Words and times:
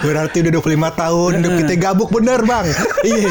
Berarti 0.01 0.41
udah 0.41 0.53
25 0.65 1.01
tahun 1.01 1.31
hidup 1.41 1.53
kita 1.61 1.73
gabuk 1.77 2.09
bener 2.09 2.41
bang. 2.41 2.65
Iya. 3.05 3.31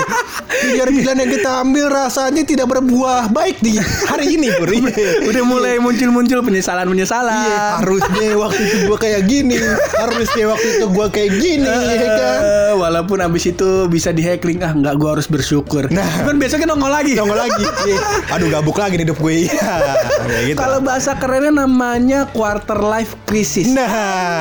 Biar 0.59 0.87
pilihan 0.91 1.17
yang 1.17 1.31
kita 1.31 1.49
ambil 1.65 1.89
rasanya 1.89 2.43
tidak 2.45 2.67
berbuah 2.69 3.31
baik 3.33 3.57
di 3.63 3.81
hari 3.81 4.37
ini 4.37 4.53
Pur. 4.53 4.69
Iya. 4.69 5.25
Udah 5.25 5.43
mulai 5.47 5.81
muncul-muncul 5.81 6.45
penyesalan-penyesalan. 6.45 7.33
Iya, 7.33 7.61
harusnya 7.81 8.27
waktu 8.37 8.61
itu 8.61 8.75
gua 8.85 8.97
kayak 9.01 9.21
gini, 9.25 9.57
harusnya 9.97 10.45
waktu 10.51 10.67
itu 10.77 10.85
gua 10.93 11.07
kayak 11.09 11.31
gini, 11.41 11.65
ya 11.69 12.09
kan? 12.11 12.39
Eh, 12.43 12.73
walaupun 12.77 13.17
abis 13.23 13.49
itu 13.49 13.89
bisa 13.89 14.13
di 14.13 14.21
hacking 14.21 14.61
ah 14.61 14.73
nggak 14.75 14.93
gua 14.99 15.17
harus 15.17 15.25
bersyukur. 15.25 15.89
Nah. 15.89 16.27
kan 16.27 16.37
besoknya 16.37 16.69
nongol 16.69 16.91
lagi. 16.91 17.17
Nongol 17.17 17.39
lagi. 17.39 17.65
Iya. 17.87 17.99
Aduh 18.37 18.47
gabuk 18.51 18.77
lagi 18.77 18.99
hidup 18.99 19.17
gue. 19.17 19.49
Iya. 19.49 19.73
Kayak 20.21 20.43
gitu. 20.53 20.57
Kalau 20.59 20.79
bahasa 20.83 21.15
kerennya 21.39 21.63
namanya 21.63 22.27
quarter 22.27 22.75
life 22.75 23.15
crisis. 23.23 23.71
Nah, 23.71 23.87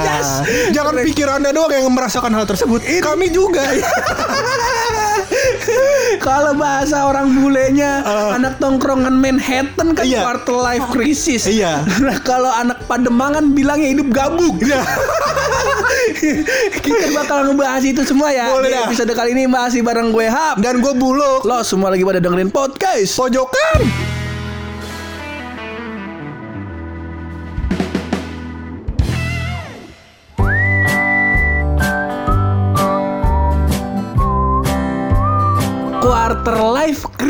Yes. 0.03 0.29
jangan 0.75 0.99
pikir 0.99 1.31
anda 1.31 1.55
doang 1.55 1.71
yang 1.71 1.95
merasakan 1.95 2.35
hal 2.35 2.43
tersebut. 2.43 2.83
Kami 2.83 3.31
juga. 3.31 3.63
Kalau 6.19 6.59
bahasa 6.59 7.07
orang 7.07 7.31
bulenya 7.31 8.03
Uh. 8.03 8.35
anak 8.35 8.59
tongkrongan 8.59 9.15
Manhattan 9.15 9.95
kan 9.95 10.03
Iya. 10.03 10.27
quarter 10.27 10.57
life 10.57 10.91
crisis. 10.91 11.47
Iya. 11.47 11.87
Nah, 12.03 12.19
kalau 12.19 12.51
anak 12.51 12.83
Pademangan 12.85 13.55
bilangnya 13.55 13.95
hidup 13.95 14.11
gabung. 14.11 14.59
Iya. 14.59 14.83
Kita 16.83 17.07
bakal 17.15 17.47
ngebahas 17.47 17.83
itu 17.85 18.03
semua 18.03 18.35
ya. 18.35 18.51
Boleh 18.51 18.73
dah. 18.73 18.91
episode 18.91 19.13
kali 19.13 19.31
ini 19.33 19.47
masih 19.47 19.87
bareng 19.87 20.11
gue 20.11 20.27
Hap. 20.27 20.59
Dan 20.59 20.83
gue 20.83 20.93
buluk. 20.93 21.47
Lo 21.47 21.63
semua 21.63 21.95
lagi 21.95 22.03
pada 22.03 22.19
dengerin 22.19 22.51
podcast. 22.51 23.15
Pojokan. 23.15 24.18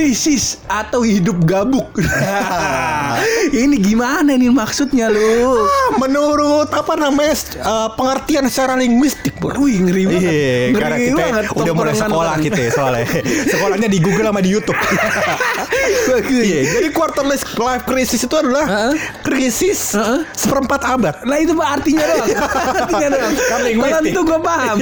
Life 0.09 0.25
crisis 0.25 0.57
atau 0.73 1.05
hidup 1.05 1.37
gabuk. 1.45 1.85
Ini 3.65 3.77
gimana 3.77 4.37
nih 4.41 4.49
maksudnya 4.49 5.13
lu? 5.13 5.21
Ah, 5.69 6.01
Menurut 6.01 6.73
apa 6.73 6.97
namanya 6.97 7.37
eh, 7.61 7.89
pengertian 7.93 8.49
secara 8.49 8.77
linguistik, 8.81 9.37
Bro. 9.37 9.61
Wih 9.61 9.85
ngeri 9.85 10.05
banget. 10.09 10.33
Iya, 10.33 10.57
ngeri 10.73 10.81
karena 10.81 10.97
kita 10.97 11.17
banget 11.21 11.45
udah 11.53 11.75
mulai 11.77 11.95
sekolah 11.97 12.35
orang. 12.37 12.45
kita 12.45 12.59
ya 12.61 12.71
soalnya. 12.73 13.07
Sekolahnya 13.53 13.89
di 13.93 13.99
Google 14.01 14.33
sama 14.33 14.41
di 14.41 14.51
YouTube. 14.53 14.81
Iya, 16.09 16.81
jadi 16.81 16.89
quarter 16.93 17.25
life 17.25 17.45
life 17.61 17.85
crisis 17.85 18.25
itu 18.25 18.33
adalah 18.33 18.65
Heeh. 18.65 18.95
krisis 19.25 19.93
Heeh. 19.93 20.25
seperempat 20.33 20.81
abad. 20.85 21.15
Nah 21.25 21.37
itu 21.37 21.53
artinya 21.61 22.05
doang. 22.05 22.29
artinya 22.85 23.09
doang. 23.13 23.35
Kan 23.37 23.61
linguistik. 23.65 23.93
Kalau 23.93 24.09
itu 24.09 24.21
gue 24.25 24.41
paham. 24.41 24.77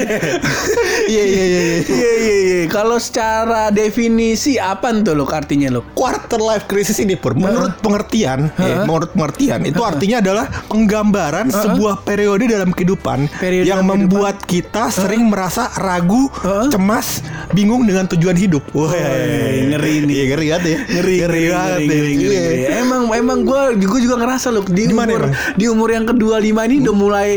Iya, 1.07 1.25
iya, 1.25 1.25
iya, 1.27 1.45
iya. 1.47 1.79
Iya 1.83 2.13
iya 2.15 2.37
iya. 2.39 2.61
Kalau 2.71 2.99
secara 3.03 3.75
definisi 3.75 4.59
apa 4.59 4.95
tuh 5.03 5.16
lo 5.17 5.25
artinya 5.27 5.69
lo? 5.73 5.81
quarter 5.97 6.39
life 6.39 6.69
crisis 6.69 7.01
ini 7.01 7.17
pur 7.17 7.33
menurut 7.33 7.81
pengertian 7.81 8.53
ya, 8.55 8.85
menurut 8.85 9.11
pengertian 9.13 9.65
itu 9.65 9.81
artinya 9.81 10.21
adalah 10.21 10.45
penggambaran 10.69 11.49
sebuah 11.49 12.05
periode 12.05 12.47
dalam 12.47 12.71
kehidupan 12.71 13.27
Periode 13.37 13.65
yang 13.67 13.83
dalam 13.83 14.07
membuat 14.07 14.45
kita 14.45 14.93
sering 14.93 15.27
merasa 15.27 15.73
ragu, 15.81 16.29
Heeh. 16.43 16.69
cemas, 16.69 17.23
bingung 17.51 17.87
dengan 17.87 18.05
tujuan 18.07 18.37
hidup. 18.37 18.63
Wah, 18.71 18.93
ngeri 18.93 20.05
nih. 20.05 20.15
Iya, 20.17 20.25
ngeri 20.33 20.47
banget 20.51 20.65
ya. 20.67 20.79
Ngeri 20.85 21.15
ngeri 21.17 21.43
banget 21.47 21.71
ngeri, 21.73 21.87
ya. 21.87 21.97
ngeri, 21.97 22.13
ngeri, 22.13 22.27
Iya. 22.27 22.41
ngeri. 22.43 22.63
Emang 22.83 23.03
emang 23.11 23.39
gue 23.43 23.63
gue 23.79 24.01
juga 24.03 24.17
ngerasa 24.19 24.49
loh 24.51 24.65
di 24.67 24.83
Gimana 24.85 25.09
umur 25.09 25.21
emang? 25.23 25.33
di 25.55 25.65
umur 25.67 25.89
yang 25.91 26.05
kedua 26.05 26.37
lima 26.39 26.61
ini 26.65 26.83
udah 26.83 26.95
mulai 26.95 27.29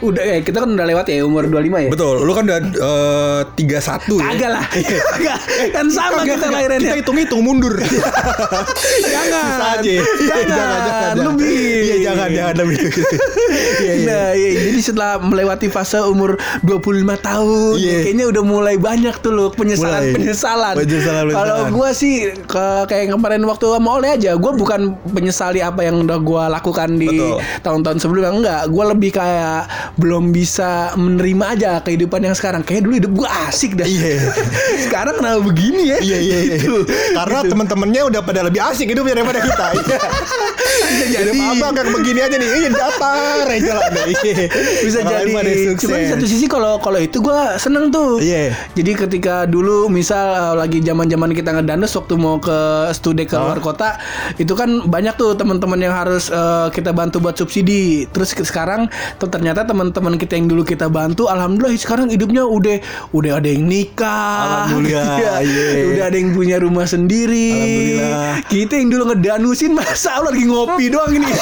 udah 0.00 0.22
eh 0.22 0.40
kita 0.42 0.64
kan 0.64 0.70
udah 0.72 0.86
lewat 0.86 1.04
ya 1.08 1.22
umur 1.22 1.44
25 1.46 1.86
ya. 1.86 1.90
Betul, 1.92 2.14
lu 2.24 2.32
kan 2.32 2.42
udah 2.44 2.60
eh, 2.64 3.40
tiga 3.54 3.78
satu 3.78 4.18
ya. 4.18 4.26
Kagak 4.34 4.50
lah. 4.50 4.64
Kagak. 5.14 5.38
kan 5.70 5.86
sama 5.88 6.20
kita 6.24 6.36
kagak. 6.38 6.50
lahirannya. 6.54 6.88
Kita 6.88 6.94
hitung-hitung 7.28 7.42
mundur. 7.44 7.74
Jangan. 9.12 9.44
Bisa 9.44 9.64
aja. 9.76 9.92
Jangan. 10.24 11.14
Lebih. 11.20 11.60
Iya, 11.68 11.96
jangan, 12.08 12.28
jangan 12.32 12.54
lebih. 12.64 12.78
Iya, 13.78 13.92
iya. 13.94 14.06
Nah, 14.10 14.28
iya. 14.34 14.50
jadi 14.58 14.80
setelah 14.82 15.12
melewati 15.22 15.70
fase 15.70 16.02
umur 16.02 16.36
25 16.66 17.14
tahun, 17.22 17.74
Iya. 17.78 17.98
kayaknya 18.04 18.26
udah 18.34 18.42
mulai 18.44 18.76
banyak 18.76 19.14
tuh 19.22 19.32
loh 19.32 19.48
penyesalan-penyesalan. 19.54 20.74
Penyesalan-penyesalan. 20.76 21.32
Kalau 21.32 21.58
gua 21.72 21.88
sih 21.94 22.34
ke, 22.44 22.66
kayak 22.90 23.14
kemarin 23.14 23.42
waktu 23.46 23.64
sama 23.70 23.88
Oleh 23.98 24.18
aja, 24.18 24.34
gua 24.36 24.52
bukan 24.52 24.98
menyesali 25.14 25.62
apa 25.62 25.86
yang 25.86 26.04
udah 26.04 26.18
gua 26.20 26.50
lakukan 26.50 26.98
di 26.98 27.08
tahun-tahun 27.62 28.02
sebelumnya 28.02 28.32
enggak. 28.34 28.62
Gua 28.68 28.84
lebih 28.92 29.10
kayak 29.16 29.70
belum 29.96 30.34
bisa 30.34 30.92
menerima 30.98 31.44
aja 31.56 31.70
kehidupan 31.80 32.26
yang 32.26 32.34
sekarang. 32.36 32.66
Kayak 32.66 32.84
dulu 32.84 32.94
hidup 32.98 33.12
gua 33.14 33.28
asik 33.48 33.78
dah. 33.78 33.86
Iya. 33.86 34.28
sekarang 34.90 35.14
kenapa 35.18 35.40
begini 35.40 35.94
ya? 35.94 35.98
Iya 36.02 36.18
iya 36.20 36.38
iya. 36.52 36.56
Karena 37.18 37.38
Gitu. 37.38 37.50
teman-temannya 37.52 38.02
udah 38.06 38.20
pada 38.20 38.40
lebih 38.42 38.60
asik 38.62 38.86
hidupnya 38.88 39.14
daripada 39.16 39.40
kita. 39.40 39.66
Iya. 39.74 39.98
Bisa 40.88 41.06
jadi. 41.10 41.38
Abang 41.38 41.72
kayak 41.72 41.88
begini 41.90 42.20
aja 42.20 42.36
nih. 42.36 42.48
Iya 42.48 42.68
datar 42.70 43.46
aja 43.46 43.60
jalan 43.60 43.88
deh. 43.90 44.04
Iya. 44.08 44.46
bisa 44.78 44.98
jadi 45.00 45.32
cuman 45.78 45.98
di 45.98 46.06
satu 46.08 46.26
sisi 46.26 46.46
kalau 46.46 46.78
kalau 46.78 46.98
itu 46.98 47.18
gue 47.18 47.38
seneng 47.56 47.88
tuh 47.88 48.18
Iya. 48.18 48.54
jadi 48.72 48.90
ketika 48.96 49.34
dulu 49.44 49.86
misal 49.88 50.26
uh, 50.30 50.54
lagi 50.54 50.80
zaman 50.80 51.06
zaman 51.06 51.30
kita 51.32 51.50
ngedanus 51.52 51.92
waktu 51.94 52.14
mau 52.14 52.38
ke 52.38 52.58
studi 52.92 53.24
ke 53.24 53.34
luar 53.34 53.58
kota 53.58 53.98
itu 54.36 54.52
kan 54.52 54.84
banyak 54.84 55.14
tuh 55.14 55.34
teman-teman 55.34 55.78
yang 55.78 55.94
harus 55.94 56.28
uh, 56.28 56.68
kita 56.68 56.90
bantu 56.90 57.18
buat 57.18 57.34
subsidi 57.34 58.06
terus 58.08 58.32
sekarang 58.34 58.86
tuh 59.16 59.28
ternyata 59.28 59.64
teman-teman 59.64 60.16
kita 60.16 60.34
yang 60.34 60.46
dulu 60.46 60.62
kita 60.62 60.88
bantu 60.88 61.26
alhamdulillah 61.26 61.74
sekarang 61.76 62.08
hidupnya 62.08 62.44
udah 62.44 62.76
udah 63.12 63.32
ada 63.38 63.48
yang 63.48 63.64
nikah 63.64 64.66
Alhamdulillah, 64.68 65.16
Iya. 65.18 65.32
iya. 65.42 65.84
udah 65.86 66.04
ada 66.08 66.16
yang 66.16 66.30
punya 66.32 66.56
rumah 66.58 66.84
sendiri 66.84 67.07
Alhamdulillah. 67.08 68.34
kita 68.46 68.74
yang 68.74 68.88
dulu 68.88 69.02
ngedanusin 69.08 69.72
masa 69.72 70.14
Allah 70.14 70.30
lagi 70.30 70.44
ngopi 70.44 70.84
doang 70.88 71.12
ini 71.12 71.26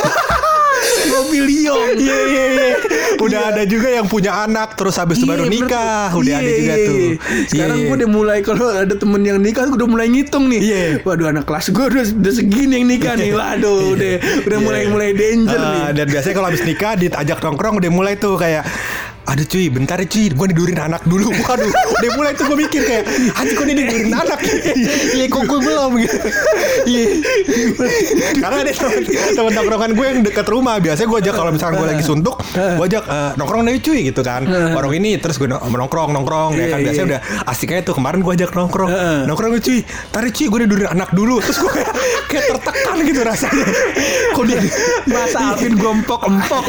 ngopi 1.07 1.39
liong 1.41 1.89
Iya 1.97 2.19
iya 2.25 2.45
iya. 2.47 2.69
Udah 3.17 3.41
ada 3.49 3.63
juga 3.65 3.89
yang 3.89 4.07
punya 4.07 4.45
anak 4.45 4.77
terus 4.77 4.95
habis 4.95 5.19
Iya, 5.19 5.27
baru 5.27 5.45
nikah. 5.47 6.13
Udah 6.13 6.29
Iya, 6.29 6.39
ada 6.39 6.51
juga 6.53 6.75
iya, 6.75 6.87
tuh. 6.87 6.97
iya. 6.97 7.15
Sekarang 7.49 7.77
Iya, 7.77 7.83
gue 7.83 7.89
iya. 7.89 7.99
udah 7.99 8.09
mulai 8.11 8.39
kalau 8.41 8.67
ada 8.69 8.95
temen 8.95 9.21
yang 9.21 9.39
nikah 9.41 9.65
gue 9.65 9.77
udah 9.77 9.89
mulai 9.89 10.07
ngitung 10.07 10.45
nih. 10.47 10.61
Iya. 10.61 10.83
Waduh 11.03 11.27
anak 11.27 11.45
kelas 11.45 11.67
gue 11.71 11.85
udah, 11.87 12.05
udah 12.13 12.33
segini 12.33 12.73
yang 12.77 12.87
nikah 12.87 13.15
nih. 13.15 13.31
Waduh 13.33 13.97
udah 13.97 14.13
udah 14.45 14.59
mulai 14.61 14.83
mulai 14.87 15.11
danger 15.13 15.59
nih. 15.59 15.81
Ah, 15.81 15.91
dan 15.91 16.07
biasanya 16.07 16.35
kalau 16.35 16.49
habis 16.51 16.63
nikah 16.63 16.93
diajak 16.95 17.39
nongkrong 17.41 17.75
udah 17.77 17.91
mulai 17.91 18.15
tuh 18.15 18.35
kayak 18.37 18.63
Aduh 19.27 19.43
cuy, 19.43 19.67
bentar 19.67 19.99
ya 19.99 20.07
cuy, 20.07 20.31
gue 20.31 20.47
nidurin 20.55 20.79
anak 20.79 21.03
dulu. 21.03 21.35
Waduh, 21.35 21.67
udah 21.67 22.11
mulai 22.15 22.33
tuh 22.39 22.47
gue 22.47 22.59
mikir 22.63 22.83
kayak, 22.87 23.05
kok 23.35 23.65
dia 23.67 23.75
nidurin 23.75 24.15
anak? 24.15 24.39
Iya, 25.19 25.27
kok 25.27 25.43
gue 25.51 25.59
belum 25.67 25.91
gitu. 25.99 26.17
Iya. 26.87 27.05
Karena 28.39 28.57
ada 28.63 28.73
temen 29.35 29.53
nongkrongan 29.59 29.91
gue 29.99 30.07
yang 30.07 30.21
dekat 30.23 30.47
rumah. 30.47 30.79
Biasanya 30.79 31.09
gue 31.11 31.19
ajak 31.27 31.35
kalau 31.35 31.51
misalkan 31.51 31.75
gue 31.83 31.89
lagi 31.91 32.05
suntuk, 32.07 32.39
gue 32.55 32.85
ajak 32.87 33.03
eh, 33.03 33.31
nongkrong 33.35 33.63
deh 33.67 33.83
cuy 33.83 33.99
gitu 34.07 34.23
kan. 34.23 34.47
Warung 34.47 34.95
ini 34.95 35.19
terus 35.19 35.43
gue 35.43 35.51
nongkrong 35.51 36.15
nongkrong 36.15 36.55
ya 36.55 36.67
kan 36.71 36.79
Iya, 36.79 36.87
biasanya 36.87 37.03
iya. 37.03 37.11
udah 37.11 37.21
asik 37.51 37.69
aja 37.75 37.83
tuh 37.83 37.95
kemarin 37.99 38.23
gue 38.23 38.31
ajak 38.31 38.55
nongkrong. 38.55 38.91
Nongkrong 39.27 39.59
cuy, 39.59 39.83
tarik 40.15 40.33
cuy 40.39 40.47
gue 40.47 40.59
nidurin 40.71 40.87
anak 40.87 41.11
dulu. 41.11 41.43
Terus 41.43 41.59
gue 41.59 41.71
kayak, 41.75 41.93
kayak 42.31 42.45
tertekan 42.55 42.97
gitu 43.03 43.21
rasanya. 43.27 43.67
Kok 44.39 44.45
dia 44.47 44.59
Masa 45.11 45.39
Alvin 45.51 45.75
gompok 45.83 46.21
empok. 46.31 46.65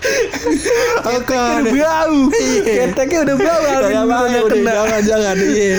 Oke, 1.16 1.36
udah 1.36 1.72
bau. 1.74 2.18
Keteknya 2.64 3.18
udah 3.28 3.36
bau 3.36 3.62
Alvin. 3.62 3.92
Jangan, 3.94 4.28
kena. 4.48 4.98
jangan. 5.04 5.36
Iya. 5.36 5.78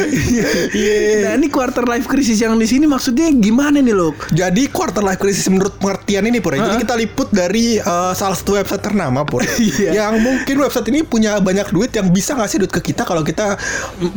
Iya. 0.72 0.98
Nah 1.26 1.32
ini 1.38 1.48
quarter 1.50 1.86
life 1.86 2.08
crisis 2.08 2.38
yang 2.40 2.56
di 2.58 2.68
sini 2.70 2.86
maksudnya 2.86 3.30
gimana 3.34 3.82
nih 3.82 3.96
lo? 3.96 4.14
Jadi 4.32 4.70
quarter 4.70 5.02
life 5.02 5.20
crisis 5.20 5.46
menurut 5.50 5.76
pengertian 5.78 6.26
ini 6.28 6.38
Pur. 6.40 6.54
ya. 6.56 6.64
Jadi 6.66 6.86
kita 6.86 6.96
liput 6.98 7.30
dari 7.34 7.78
eh, 7.78 8.12
salah 8.14 8.38
satu 8.38 8.58
website 8.58 8.84
ternama 8.84 9.26
Pur. 9.26 9.44
Iya. 9.62 9.94
Yang 9.94 10.14
mungkin 10.26 10.56
website 10.58 10.88
ini 10.90 11.00
punya 11.06 11.38
banyak 11.38 11.70
duit 11.70 11.94
yang 11.94 12.10
bisa 12.10 12.34
ngasih 12.34 12.66
duit 12.66 12.74
ke 12.74 12.82
kita 12.82 13.06
kalau 13.06 13.22
kita 13.22 13.56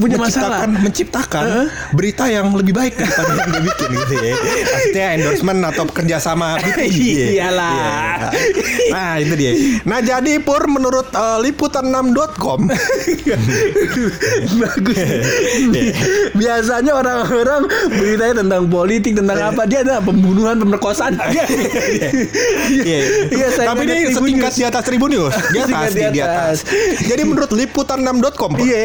Punya 0.01 0.17
menciptakan 0.17 0.69
masalah. 0.73 0.81
menciptakan 0.81 1.45
berita 1.93 2.25
yang 2.33 2.49
lebih 2.57 2.73
baik 2.73 2.97
daripada 2.97 3.33
yang 3.37 3.49
dia 3.53 3.63
bikin 3.63 3.89
gitu 3.93 4.15
ya. 4.19 4.35
Maksudnya 4.35 5.09
endorsement 5.21 5.61
atau 5.69 5.85
kerjasama 5.89 6.49
gitu. 6.65 6.81
Iya. 7.05 7.27
Iyalah. 7.35 8.31
Iya. 8.33 8.93
Nah 8.93 9.13
itu 9.21 9.35
dia. 9.37 9.53
Nah 9.85 9.94
jadi 10.01 10.41
Pur 10.41 10.65
menurut 10.67 11.11
eh, 11.13 11.39
liputan6.com 11.45 12.61
Bagus. 14.55 14.99
Biasanya 16.41 16.93
orang-orang 16.95 17.63
beritanya 17.95 18.35
tentang 18.43 18.63
politik, 18.71 19.13
tentang 19.19 19.39
apa 19.55 19.63
dia 19.69 19.85
ada 19.85 20.01
pembunuhan, 20.01 20.57
pemerkosaan. 20.59 21.15
Iya. 22.65 22.99
Iya, 23.29 23.49
saya 23.53 23.67
Tapi 23.73 23.85
ngeliat 23.87 24.01
ini 24.01 24.15
setingkat 24.15 24.53
di 24.57 24.65
atas 24.65 24.83
Tribun 24.89 25.11
News. 25.13 25.35
Di 25.53 25.59
atas, 25.61 25.93
di 25.93 26.21
atas. 26.21 26.57
Jadi 27.05 27.23
menurut 27.25 27.51
liputan6.com, 27.53 28.51
Pak, 28.57 28.65
Iya. 28.65 28.85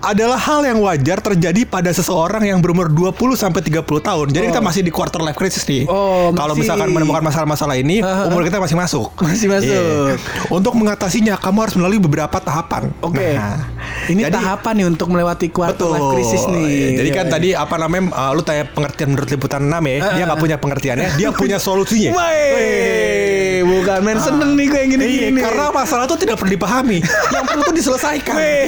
Adalah 0.00 0.40
hal 0.40 0.64
yang 0.64 0.80
wajar 0.80 1.20
terjadi 1.20 1.68
pada 1.68 1.92
seseorang 1.92 2.40
yang 2.42 2.58
berumur 2.58 2.88
20 2.88 3.12
sampai 3.36 3.60
30 3.60 3.84
tahun. 4.00 4.26
Jadi 4.32 4.44
kita 4.48 4.60
masih 4.60 4.80
di 4.80 4.88
quarter 4.88 5.20
life 5.20 5.36
crisis 5.36 5.60
nih. 5.64 5.84
Oh, 5.84 6.32
Kalau 6.32 6.56
misalkan 6.56 6.88
menemukan 6.88 7.20
masalah-masalah 7.20 7.76
ini, 7.76 8.00
ah, 8.00 8.24
umur 8.24 8.40
kita 8.42 8.56
masih 8.56 8.74
masuk. 8.74 9.12
Masih 9.20 9.46
masuk. 9.46 9.68
Iya. 9.68 10.16
Untuk 10.48 10.72
mengatasinya, 10.72 11.36
kamu 11.36 11.58
harus 11.62 11.74
melalui 11.76 12.00
beberapa 12.00 12.32
tahapan. 12.32 12.88
Oke. 13.00 13.36
Nah, 13.36 13.68
Ini 14.08 14.24
jadi- 14.26 14.34
tahapan 14.34 14.72
nih 14.74 14.86
untuk 14.88 15.06
melewati 15.06 15.46
quarter 15.48 15.76
Betul. 15.76 15.92
life 15.92 16.08
crisis 16.14 16.42
nih. 16.46 16.64
Iya, 16.64 16.88
Jadi 16.98 17.10
kan 17.12 17.24
Iya. 17.26 17.32
tadi 17.32 17.48
apa 17.52 17.74
namanya 17.76 18.02
uh, 18.10 18.30
lu 18.32 18.40
tanya 18.40 18.64
pengertian 18.66 19.08
menurut 19.12 19.28
liputan 19.28 19.62
6 19.62 19.84
ya. 19.84 19.96
dia 20.10 20.24
nggak 20.24 20.40
punya 20.40 20.56
pengertiannya, 20.56 21.08
dia 21.14 21.28
punya 21.30 21.58
solusinya. 21.58 22.16
Wey, 22.16 23.60
bukan 23.62 23.98
main 24.00 24.16
seneng 24.18 24.56
nih 24.56 24.66
gue 24.66 24.78
yang 24.78 24.90
Iya, 24.90 24.96
gini-gini. 24.96 25.40
karena 25.40 25.68
masalah 25.70 26.04
itu 26.04 26.16
tidak 26.16 26.36
perlu 26.36 26.50
dipahami, 26.50 26.98
yang 27.30 27.44
perlu 27.44 27.60
itu 27.62 27.72
diselesaikan. 27.76 28.34
Wey. 28.34 28.64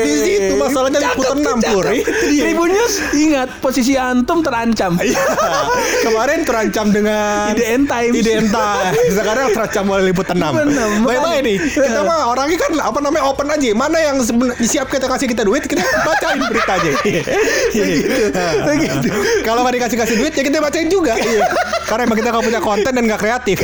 Di 0.00 0.12
situ 0.18 0.49
masalahnya 0.60 1.00
liputan 1.00 1.36
Cakep, 1.40 1.56
6 1.64 1.70
pur. 1.72 1.84
cakep. 1.84 2.00
Itu 2.00 2.24
dia. 2.28 2.42
Tribun 2.44 2.68
News, 2.70 2.94
ingat 3.16 3.48
posisi 3.58 3.92
antum 3.96 4.38
terancam. 4.44 4.92
Iya. 5.00 5.22
Kemarin 6.06 6.38
terancam 6.44 6.86
dengan 6.92 7.56
Ide 7.56 7.64
end 7.64 7.86
times. 7.88 8.14
Ide 8.14 8.30
end 8.36 8.50
times. 8.52 9.12
Sekarang 9.18 9.46
terancam 9.50 9.84
oleh 9.88 10.04
liputan 10.12 10.36
6. 10.36 10.44
Benar, 10.44 10.88
Baik-baik 11.02 11.40
nih. 11.42 11.56
Kita 11.64 12.00
mah 12.04 12.20
orangnya 12.28 12.58
kan 12.60 12.72
apa 12.78 12.98
namanya 13.00 13.24
open 13.26 13.48
aja. 13.48 13.68
Mana 13.72 13.98
yang 13.98 14.16
siap 14.60 14.86
kita 14.86 15.08
kasih 15.08 15.26
kita 15.26 15.42
duit, 15.42 15.64
kita 15.64 15.80
bacain 16.04 16.42
berita 16.44 16.72
aja. 16.76 16.90
Begitu. 18.68 19.08
Kalau 19.42 19.60
nggak 19.64 19.74
dikasih 19.80 19.96
kasih 19.96 20.16
duit 20.20 20.32
ya 20.36 20.42
kita 20.44 20.58
bacain 20.60 20.88
juga. 20.92 21.16
Iya. 21.16 21.48
Karena 21.88 22.02
emang 22.06 22.18
kita 22.18 22.28
nggak 22.30 22.44
punya 22.44 22.60
konten 22.60 22.92
dan 22.92 23.04
nggak 23.06 23.20
kreatif. 23.20 23.58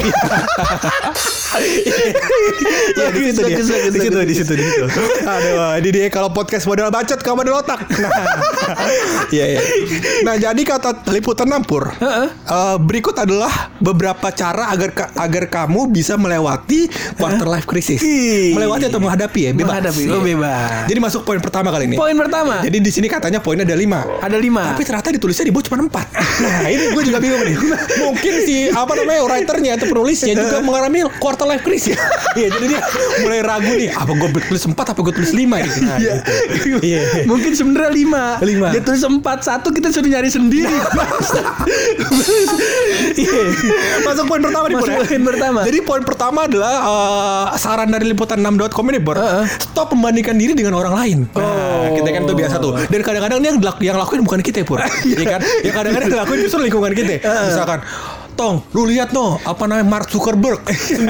Iya 3.06 3.12
di 3.12 3.30
situ 3.30 3.40
dia. 3.42 3.56
Di 3.56 3.98
situ, 4.00 4.18
di 4.18 4.34
situ, 4.34 4.52
di 4.52 4.64
situ. 4.64 4.84
Aduh, 5.32 5.78
ini 5.78 5.88
dia 5.90 6.06
kalau 6.08 6.28
podcast 6.28 6.66
modal 6.66 6.90
bacot 6.90 7.18
kamu 7.18 7.42
modal 7.42 7.62
otak. 7.62 7.80
Nah, 8.66 8.90
iya, 9.30 9.56
iya. 9.56 9.60
Nah, 10.22 10.34
jadi 10.36 10.58
kata 10.58 11.06
liputan 11.08 11.46
Nampur, 11.46 11.90
Heeh. 11.92 12.28
eh, 12.30 12.76
berikut 12.78 13.14
adalah 13.14 13.70
beberapa 13.78 14.30
cara 14.30 14.70
agar 14.70 14.90
ka- 14.90 15.10
agar 15.14 15.46
kamu 15.46 15.86
bisa 15.88 16.18
melewati 16.18 16.90
quarter 17.14 17.46
life 17.46 17.64
crisis. 17.64 18.02
Melewati 18.52 18.90
atau 18.90 18.98
menghadapi 18.98 19.40
ya, 19.40 19.50
bebas. 19.52 19.70
Menghadapi, 19.70 20.02
oh, 20.10 20.22
bebas. 20.22 20.86
Jadi 20.90 20.98
masuk 20.98 21.22
poin 21.22 21.38
pertama 21.38 21.70
kali 21.70 21.86
ini. 21.86 21.96
Poin 21.96 22.14
pertama. 22.14 22.58
Jadi 22.58 22.78
di 22.78 22.90
sini 22.90 23.06
katanya 23.06 23.38
poinnya 23.38 23.62
ada 23.62 23.78
lima. 23.78 24.02
Ada 24.18 24.36
lima. 24.36 24.74
Tapi 24.74 24.82
ternyata 24.82 25.08
ditulisnya 25.10 25.44
di 25.46 25.52
bawah 25.54 25.64
cuma 25.66 25.76
empat. 25.82 26.06
Nah 26.42 26.68
ini 26.68 26.84
gue 26.90 27.02
juga 27.06 27.18
bingung 27.18 27.42
nih. 27.42 27.56
Mungkin 28.06 28.32
si 28.42 28.56
apa 28.68 28.92
namanya 28.92 29.20
writernya 29.24 29.70
atau 29.78 29.86
penulisnya 29.86 30.34
juga 30.34 30.58
mengalami 30.58 31.06
quarter 31.22 31.46
life 31.46 31.62
crisis. 31.62 31.98
Iya 32.34 32.50
jadi 32.50 32.66
dia 32.66 32.80
mulai 33.18 33.40
ragu 33.40 33.72
nih. 33.72 33.90
Apa 33.90 34.12
gue 34.12 34.28
tulis 34.42 34.64
empat 34.64 34.86
apa 34.92 35.00
gue 35.00 35.14
tulis 35.14 35.32
lima 35.32 35.56
nih. 35.58 35.72
Nah, 35.80 35.96
Iya. 35.96 36.14
gitu. 36.54 36.78
Iya. 36.86 37.00
Mungkin 37.24 37.52
sebenarnya 37.52 37.90
lima. 37.90 38.24
Lima. 38.40 38.68
Dia 38.70 38.82
tulis 38.82 39.02
empat 39.02 39.38
satu 39.42 39.70
kita 39.70 39.88
suruh 39.88 40.06
nyari 40.06 40.28
sendiri. 40.28 40.76
Iya. 43.16 43.40
Masuk 44.04 44.24
poin 44.26 44.40
pertama 44.40 44.66
nih 44.68 44.76
Pur, 44.76 44.88
Masuk 44.88 44.92
ya. 44.92 45.08
poin 45.08 45.24
pertama. 45.24 45.60
Jadi 45.64 45.78
poin 45.82 46.02
pertama 46.02 46.40
adalah 46.44 46.74
eh, 46.76 47.44
saran 47.56 47.88
dari 47.88 48.12
liputan6.com 48.12 48.84
ini 48.90 49.00
Bor. 49.00 49.16
Heeh. 49.16 49.44
Stop 49.58 49.92
membandingkan 49.92 50.36
diri 50.36 50.52
dengan 50.52 50.76
orang 50.76 50.94
lain. 50.94 51.18
Nah, 51.32 51.44
Oh. 51.86 51.94
kita 51.94 52.08
kan 52.10 52.22
tuh 52.26 52.36
biasa 52.36 52.56
tuh. 52.58 52.72
Dan 52.82 53.00
kadang-kadang 53.00 53.38
yang 53.40 53.56
yang 53.80 53.96
lakuin 53.96 54.22
bukan 54.22 54.40
kita 54.40 54.62
Pur. 54.62 54.80
Iya 55.06 55.22
kan? 55.28 55.40
Ya 55.62 55.70
kadang-kadang 55.72 56.08
yang 56.10 56.20
lakuin 56.20 56.40
justru 56.42 56.60
lingkungan 56.60 56.92
kita. 56.92 57.22
Misalkan 57.22 57.80
Tong, 58.36 58.60
lu 58.76 58.84
lihat 58.84 59.10
no, 59.10 59.40
apa 59.42 59.64
namanya 59.64 59.88
Mark 59.88 60.12
Zuckerberg 60.12 60.60
19 60.92 61.08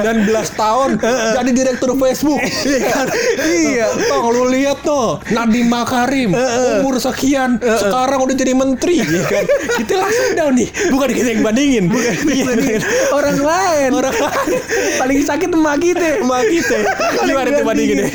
tahun 0.55 0.91
jadi 1.37 1.51
direktur 1.51 1.99
Facebook. 1.99 2.39
Iya 2.39 2.79
kan? 2.87 3.07
Iya. 3.43 3.87
Tong, 4.07 4.31
lu 4.31 4.47
lihat 4.47 4.87
no, 4.87 5.19
Nadiem 5.29 5.67
Makarim 5.67 6.31
umur 6.79 6.97
sekian 6.97 7.59
sekarang 7.59 8.23
udah 8.23 8.31
jadi 8.33 8.55
menteri, 8.55 9.03
ya 9.03 9.23
kan? 9.27 9.43
Kita 9.75 9.99
langsung 9.99 10.29
down 10.35 10.55
nih, 10.55 10.69
bukan 10.89 11.09
kita 11.11 11.29
yang 11.35 11.43
bandingin. 11.43 11.85
Bukan 11.91 12.15
Bandingin 12.47 12.83
orang 13.11 13.39
lain. 13.39 13.91
Orang 13.91 14.15
lain. 14.15 14.51
Paling 14.97 15.19
sakit 15.21 15.51
emak 15.51 15.77
kita. 15.83 16.23
Emak 16.23 16.43
kita. 16.47 16.77
Gimana 17.23 17.49
tuh 17.53 17.65
bandingin 17.67 17.97
ya? 18.01 18.09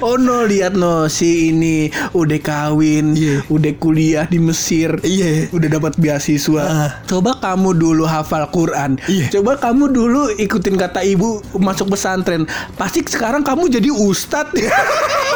Oh 0.00 0.16
no 0.16 0.44
lihat 0.44 0.72
no 0.72 1.06
si 1.06 1.50
ini 1.50 1.88
udah 2.12 2.38
kawin, 2.40 3.12
Iya. 3.12 3.44
udah 3.48 3.72
kuliah 3.76 4.24
di 4.24 4.38
Mesir, 4.38 4.96
Iya. 5.02 5.50
udah 5.52 5.68
dapat 5.68 5.92
beasiswa. 5.96 6.62
Ah. 6.62 6.90
Coba 7.06 7.25
kamu 7.34 7.74
dulu 7.74 8.06
hafal 8.06 8.46
Quran, 8.54 9.02
Iya. 9.10 9.34
coba 9.34 9.58
kamu 9.58 9.90
dulu 9.90 10.30
ikutin 10.38 10.78
kata 10.78 11.02
ibu 11.02 11.42
masuk 11.58 11.90
pesantren. 11.90 12.46
Pasti 12.78 13.02
sekarang 13.02 13.42
kamu 13.42 13.66
jadi 13.66 13.90
ustadz. 13.90 14.54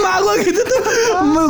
Mak 0.00 0.16
gue 0.20 0.34
gitu 0.48 0.60
tuh, 0.64 0.80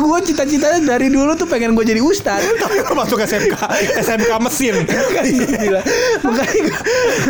gue 0.01 0.19
cita-citanya 0.27 0.79
dari 0.95 1.07
dulu 1.07 1.33
tuh 1.35 1.47
pengen 1.47 1.73
gue 1.73 1.85
jadi 1.85 2.01
ustadz. 2.03 2.45
Tapi 2.61 2.83
lu 2.83 2.93
masuk 2.93 3.21
SMK, 3.21 3.55
SMK 4.01 4.31
mesin. 4.43 4.75
Gila. 5.21 5.81
Makanya 6.21 6.75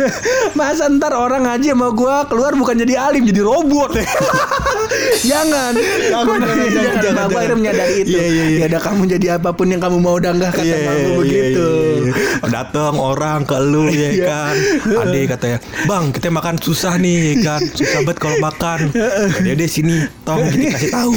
Masa 0.58 0.88
ntar 0.88 1.12
orang 1.16 1.46
ngaji 1.46 1.72
sama 1.72 1.88
gue 1.92 2.14
keluar 2.28 2.52
bukan 2.56 2.74
jadi 2.84 3.08
alim 3.08 3.22
jadi 3.24 3.40
robot 3.44 3.96
Jangan 5.30 5.72
Jangan, 5.76 6.38
jangan, 6.42 6.68
jangan, 6.68 6.94
jangan, 7.00 7.24
gua 7.30 7.38
akhirnya 7.40 7.56
menyadari 7.58 7.94
itu 8.04 8.12
Iya, 8.12 8.24
iya, 8.28 8.44
iya. 8.44 8.58
Ya 8.58 8.66
udah 8.68 8.80
kamu 8.82 9.02
jadi 9.16 9.26
apa 9.40 9.50
pun 9.54 9.66
yang 9.70 9.80
kamu 9.80 9.96
mau 10.02 10.14
udah 10.18 10.32
enggak 10.34 10.52
kata 10.60 10.66
Iya, 10.66 10.76
mak 10.84 10.94
iya, 10.94 11.08
begitu 11.16 11.68
iya, 11.72 12.12
iya. 12.12 12.48
Datang 12.52 12.94
orang 13.00 13.40
ke 13.48 13.56
lu 13.62 13.88
ya 13.88 14.10
Iya. 14.12 14.26
kan. 14.28 14.54
Adik 15.06 15.24
katanya, 15.32 15.58
"Bang, 15.88 16.12
kita 16.12 16.28
makan 16.28 16.56
susah 16.60 17.00
nih 17.00 17.16
ya 17.16 17.34
kan. 17.40 17.60
Susah 17.72 18.00
banget 18.04 18.18
kalau 18.20 18.36
makan." 18.42 18.78
Dia 19.40 19.54
dia 19.56 19.68
sini, 19.70 20.04
tong 20.26 20.42
kita 20.62 20.78
kasih 20.78 20.90
tahu. 20.94 21.12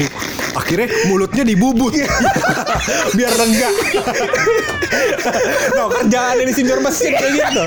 Akhirnya 0.56 0.88
mulutnya 1.07 1.44
dibubut. 1.44 1.94
Biar 3.18 3.31
lega. 3.36 3.69
no, 5.75 5.84
kerjaan 5.92 6.36
ini 6.42 6.52
senior 6.56 6.80
mesin 6.80 7.12
kayak 7.13 7.31
gitu. 7.36 7.62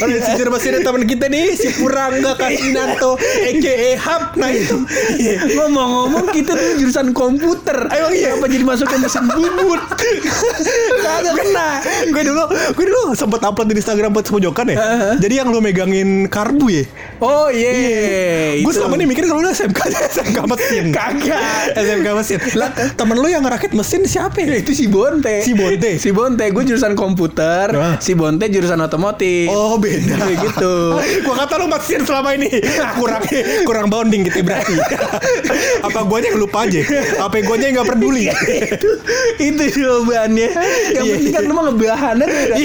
Ada 0.00 0.18
senior 0.32 0.48
mesin 0.52 0.80
teman 0.82 1.04
kita 1.04 1.26
nih 1.28 1.56
si 1.56 1.68
Purangga 1.74 2.36
Kasinanto 2.36 3.16
aka 3.16 3.74
Hap. 3.96 4.22
Nah 4.36 4.50
itu. 4.52 4.76
Ngomong-ngomong 5.56 6.30
kita 6.30 6.52
tuh 6.52 6.70
jurusan 6.78 7.14
komputer 7.14 7.88
Emang 7.88 8.12
iya? 8.12 8.34
Apa 8.34 8.46
jadi 8.48 8.64
masuk 8.64 8.86
ke 8.88 8.96
mesin 8.98 9.24
bubut 9.28 9.80
Kagak 11.02 11.34
kena 11.38 11.68
gue 12.02 12.22
dulu 12.24 12.44
gue 12.50 12.84
dulu 12.88 13.02
sempat 13.14 13.40
upload 13.44 13.70
di 13.70 13.78
Instagram 13.78 14.10
buat 14.12 14.26
sepojokan 14.26 14.66
ya. 14.72 14.76
Jadi 15.18 15.34
yang 15.38 15.48
lu 15.52 15.62
megangin 15.62 16.26
karbu 16.26 16.66
ya. 16.68 16.84
Oh 17.22 17.48
iya 17.48 17.70
Gue 18.60 18.72
itu. 18.72 18.78
selama 18.80 18.94
ini 18.98 19.06
mikir 19.08 19.24
kalau 19.26 19.40
lu 19.40 19.50
SMK 19.50 19.80
SMK 20.12 20.38
mesin. 20.50 20.84
Kagak 20.90 21.40
SMK 21.78 22.01
mesin. 22.04 22.38
Lah, 22.54 22.68
temen 22.92 23.16
lu 23.16 23.26
yang 23.26 23.40
ngerakit 23.40 23.70
mesin 23.70 24.02
siapa 24.02 24.42
ya? 24.42 24.58
itu 24.58 24.74
si 24.74 24.86
Bonte. 24.86 25.40
Si 25.40 25.54
Bonte? 25.54 25.96
Si 25.96 26.10
Bonte, 26.10 26.44
gue 26.44 26.62
jurusan 26.64 26.92
komputer. 26.92 27.70
Ah. 27.72 27.96
Si 27.96 28.12
Bonte 28.12 28.46
jurusan 28.46 28.78
otomotif. 28.78 29.46
Oh 29.48 29.78
beda 29.78 30.18
Kayak 30.18 30.38
gitu. 30.42 30.74
Gua 31.24 31.34
kata 31.36 31.54
lu 31.56 31.66
mesin 31.66 32.02
selama 32.02 32.34
ini 32.34 32.48
Kurang 32.96 33.22
kurang 33.62 33.86
bounding 33.86 34.24
gitu 34.24 34.42
berarti 34.42 34.74
Apa 35.86 36.02
guanya 36.02 36.32
yang 36.32 36.40
lupa 36.40 36.64
aja 36.64 36.80
Apa 37.20 37.38
guanya 37.40 37.68
yang 37.68 37.82
gak 37.82 37.90
peduli 37.92 38.26
itu 38.32 38.88
itu 39.38 39.64
jawabannya. 39.78 40.48
Yang 40.92 41.04
Iya. 41.04 41.12
penting 41.12 41.32
kan 41.32 41.42
lu 41.44 41.52
mah 41.52 41.64
ngebahan 41.68 42.14
aja 42.16 42.26
udah. 42.26 42.58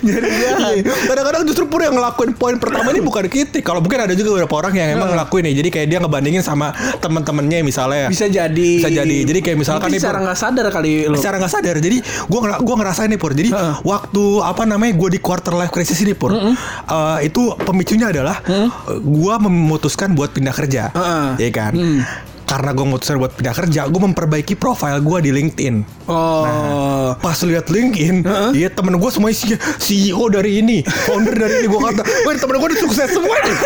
Nyari 0.00 0.30
bahan. 0.32 0.72
Iya. 0.74 0.92
Kadang-kadang 1.04 1.42
justru 1.44 1.64
pur 1.66 1.80
yang 1.80 1.94
ngelakuin 1.94 2.32
poin 2.32 2.56
pertama 2.56 2.88
ini 2.90 3.00
bukan 3.00 3.26
kita. 3.26 3.60
Kalau 3.60 3.84
mungkin 3.84 4.00
ada 4.00 4.14
juga 4.14 4.34
beberapa 4.34 4.54
orang 4.58 4.72
yang 4.72 4.88
emang 4.96 5.12
ngelakuin 5.12 5.44
nih. 5.50 5.54
Jadi 5.60 5.68
kayak 5.68 5.86
dia 5.88 5.98
ngebandingin 6.00 6.42
sama 6.42 6.72
teman-temannya 6.98 7.62
misalnya. 7.62 8.06
Bisa 8.08 8.26
jadi. 8.26 8.71
Bisa 8.74 8.88
jadi. 8.88 9.16
Jadi 9.22 9.40
kayak 9.40 9.58
misalkan 9.58 9.80
Mungkin 9.82 9.92
nih, 9.92 10.00
secara 10.00 10.18
nggak 10.20 10.38
sadar 10.38 10.66
kali 10.68 10.90
lu. 11.04 11.16
secara 11.16 11.36
nggak 11.36 11.52
sadar 11.52 11.76
jadi 11.76 11.96
gue 12.00 12.38
ngera 12.38 12.56
gua 12.58 12.74
ngerasain 12.76 13.08
nih 13.08 13.16
pur 13.16 13.32
jadi 13.32 13.50
Heeh. 13.50 13.74
waktu 13.82 14.22
apa 14.40 14.62
namanya 14.62 14.92
gue 14.94 15.08
di 15.10 15.20
quarter 15.20 15.52
life 15.52 15.70
crisis 15.70 15.98
ini 15.98 16.12
pur 16.12 16.32
eh, 16.32 16.52
itu 17.22 17.42
pemicunya 17.58 18.08
adalah 18.08 18.40
gue 18.88 19.34
memutuskan 19.38 20.12
buat 20.12 20.30
pindah 20.30 20.52
kerja 20.52 20.90
Heeh. 20.90 21.26
ya 21.38 21.50
kan 21.50 21.72
Hmm. 21.72 22.00
Karena 22.52 22.76
gue 22.76 22.84
memutuskan 22.84 23.16
buat 23.16 23.32
pindah 23.32 23.54
kerja 23.56 23.88
gue 23.88 24.00
memperbaiki 24.12 24.60
profil 24.60 25.00
gue 25.00 25.18
di 25.24 25.30
LinkedIn 25.32 26.02
Oh. 26.10 27.14
pas 27.22 27.38
lihat 27.46 27.70
LinkedIn, 27.70 28.26
iya 28.58 28.66
temen 28.66 28.98
gue 28.98 29.10
semuanya 29.14 29.54
CEO 29.78 30.26
dari 30.26 30.58
ini, 30.58 30.82
founder 30.82 31.30
dari 31.30 31.62
ini. 31.62 31.70
Gue 31.70 31.78
kata, 31.78 32.02
wah 32.26 32.34
temen 32.34 32.58
gue 32.58 32.68
udah 32.74 32.80
sukses 32.82 33.08
semua 33.14 33.38
nih. 33.38 33.54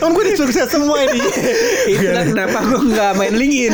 temen 0.00 0.10
gue 0.16 0.24
udah 0.24 0.36
sukses 0.40 0.66
semua 0.72 0.96
ini. 1.04 1.20
Itulah 1.92 2.24
kenapa 2.24 2.58
gue 2.64 2.80
nggak 2.88 3.12
main 3.20 3.34
LinkedIn. 3.36 3.72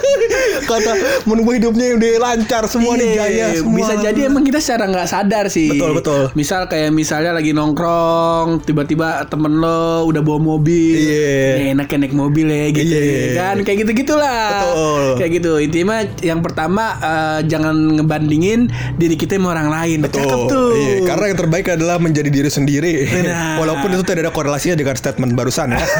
kata, 0.72 0.92
gue 1.28 1.54
hidupnya 1.60 1.86
udah 2.00 2.10
lancar 2.24 2.64
semua 2.72 2.96
nih 2.96 3.08
Iya, 3.12 3.20
jaya 3.20 3.44
semua. 3.60 3.76
Bisa 3.76 3.92
jadi 4.00 4.20
emang 4.32 4.44
kita 4.48 4.58
secara 4.64 4.88
nggak 4.88 5.08
sadar 5.12 5.44
sih. 5.52 5.76
Betul, 5.76 6.00
betul. 6.00 6.22
Misal 6.32 6.72
kayak 6.72 6.88
misalnya 6.88 7.36
lagi 7.36 7.52
nongkrong, 7.52 8.64
tiba-tiba 8.64 9.28
temen 9.28 9.60
lo 9.60 10.08
udah 10.08 10.24
bawa 10.24 10.40
mobil. 10.40 10.96
Nih, 11.60 11.76
enak 11.76 11.92
ya 11.92 11.96
naik 12.00 12.16
mobil 12.16 12.31
mobilnya 12.32 12.72
gitu 12.72 12.88
Iya. 12.88 13.36
kan 13.36 13.56
kayak 13.60 13.78
gitu 13.84 13.92
gitulah 13.94 14.48
Betul. 14.64 15.04
kayak 15.20 15.30
gitu 15.36 15.52
intinya 15.60 16.00
yang 16.18 16.40
pertama 16.40 16.96
eh, 16.96 17.38
jangan 17.44 17.76
ngebandingin 17.94 18.66
diri 18.96 19.14
kita 19.14 19.36
sama 19.36 19.52
orang 19.52 19.68
lain 19.68 19.98
cakep 20.02 20.40
tuh 20.48 20.72
Iya, 20.72 20.96
karena 21.04 21.24
yang 21.28 21.38
terbaik 21.38 21.66
adalah 21.68 22.00
menjadi 22.00 22.32
diri 22.32 22.48
sendiri. 22.48 23.04
Benar. 23.04 23.56
Walaupun 23.60 23.92
itu 23.92 24.02
tidak 24.02 24.24
ada 24.24 24.32
korelasinya 24.32 24.72
dengan 24.72 24.96
statement 24.96 25.36
barusan 25.36 25.76
ya. 25.76 25.82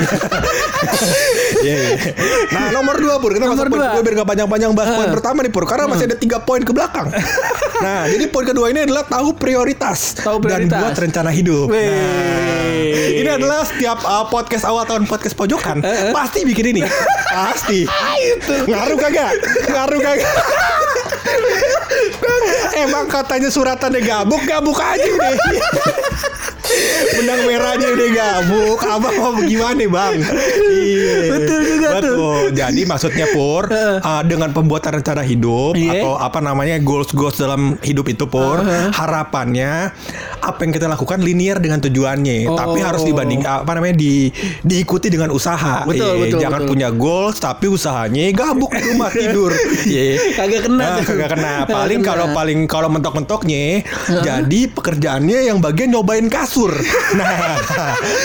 Iya, 1.63 1.79
iya. 1.79 1.95
Nah, 2.51 2.75
nomor 2.75 2.99
dua 2.99 3.23
Pur, 3.23 3.31
kita 3.31 3.47
Nomor 3.47 3.55
masuk 3.55 3.71
poin 3.71 3.87
dua. 3.87 4.03
biar 4.03 4.15
gak 4.17 4.29
panjang-panjang 4.29 4.71
bahas 4.75 4.91
poin 4.93 5.11
pertama 5.13 5.39
nih 5.41 5.53
Pur, 5.53 5.63
karena 5.63 5.87
masih 5.87 6.11
ada 6.11 6.17
tiga 6.19 6.43
poin 6.43 6.59
ke 6.59 6.75
belakang. 6.75 7.07
nah, 7.87 8.03
jadi 8.09 8.25
poin 8.27 8.43
kedua 8.45 8.67
ini 8.67 8.83
adalah 8.83 9.07
tahu 9.07 9.39
prioritas, 9.39 10.19
Tahu 10.19 10.43
dan 10.43 10.67
prioritas. 10.67 10.81
buat 10.81 10.97
rencana 10.99 11.31
hidup. 11.31 11.71
Weh. 11.71 11.87
Nah, 11.87 12.75
ini 13.15 13.31
adalah 13.31 13.63
setiap 13.63 14.03
uh, 14.03 14.27
podcast 14.27 14.65
awal 14.65 14.83
tahun 14.83 15.07
podcast 15.07 15.35
pojokan 15.35 15.87
pasti 16.23 16.47
bikin 16.47 16.67
ini, 16.71 16.83
pasti. 17.35 17.83
Ngaruh 18.71 18.95
kagak? 18.95 19.35
Ngaruh 19.67 19.99
kagak? 19.99 20.31
Emang 22.79 23.11
katanya 23.11 23.51
suratannya 23.51 23.99
gabuk, 24.07 24.47
gabuk 24.47 24.79
aja 24.79 25.03
deh. 25.03 25.37
Benang 27.13 27.41
merahnya 27.45 27.89
udah 27.89 28.09
gabuk, 28.11 28.79
abang 28.83 29.15
mau 29.15 29.35
gimana 29.39 29.85
bang? 29.85 30.15
Iya. 30.65 31.17
Betul 31.31 31.61
juga 31.67 31.89
tuh. 31.93 32.01
Betul. 32.01 32.43
Jadi 32.55 32.81
maksudnya 32.83 33.27
Pur, 33.29 33.65
uh, 33.69 34.23
dengan 34.25 34.51
pembuatan 34.51 34.99
rencana 34.99 35.23
hidup 35.23 35.75
Iya. 35.75 36.01
atau 36.01 36.13
apa 36.17 36.39
namanya 36.39 36.77
goals 36.79 37.13
goals 37.13 37.37
dalam 37.37 37.77
hidup 37.81 38.09
itu 38.09 38.25
Pur, 38.25 38.61
harapannya 38.93 39.93
apa 40.39 40.59
yang 40.61 40.73
kita 40.73 40.87
lakukan 40.87 41.21
linear 41.21 41.59
dengan 41.59 41.79
tujuannya, 41.79 42.49
Oh. 42.49 42.57
tapi 42.57 42.79
harus 42.81 43.03
dibanding 43.03 43.43
apa 43.43 43.69
namanya 43.73 43.95
di 43.95 44.33
diikuti 44.63 45.07
dengan 45.07 45.31
usaha. 45.31 45.85
Betul, 45.85 46.01
Iya, 46.03 46.21
betul, 46.21 46.41
Jangan 46.41 46.61
betul. 46.61 46.71
punya 46.71 46.89
goals 46.91 47.37
tapi 47.39 47.67
usahanya 47.69 48.25
gabuk 48.33 48.73
di 48.73 48.83
rumah 48.89 49.11
tidur. 49.11 49.53
Iya. 49.85 50.35
Kagak 50.35 50.61
kena 50.67 50.79
Nah, 50.79 50.91
tuh. 50.97 51.05
kagak 51.07 51.29
kena. 51.31 51.55
Paling 51.67 52.01
kalau 52.01 52.27
paling 52.33 52.59
kalau 52.65 52.89
mentok-mentoknya 52.89 53.83
jadi 54.23 54.61
pekerjaannya 54.71 55.39
yang 55.47 55.59
bagian 55.59 55.91
nyobain 55.91 56.27
kasur. 56.63 56.73
Nah, 57.13 57.29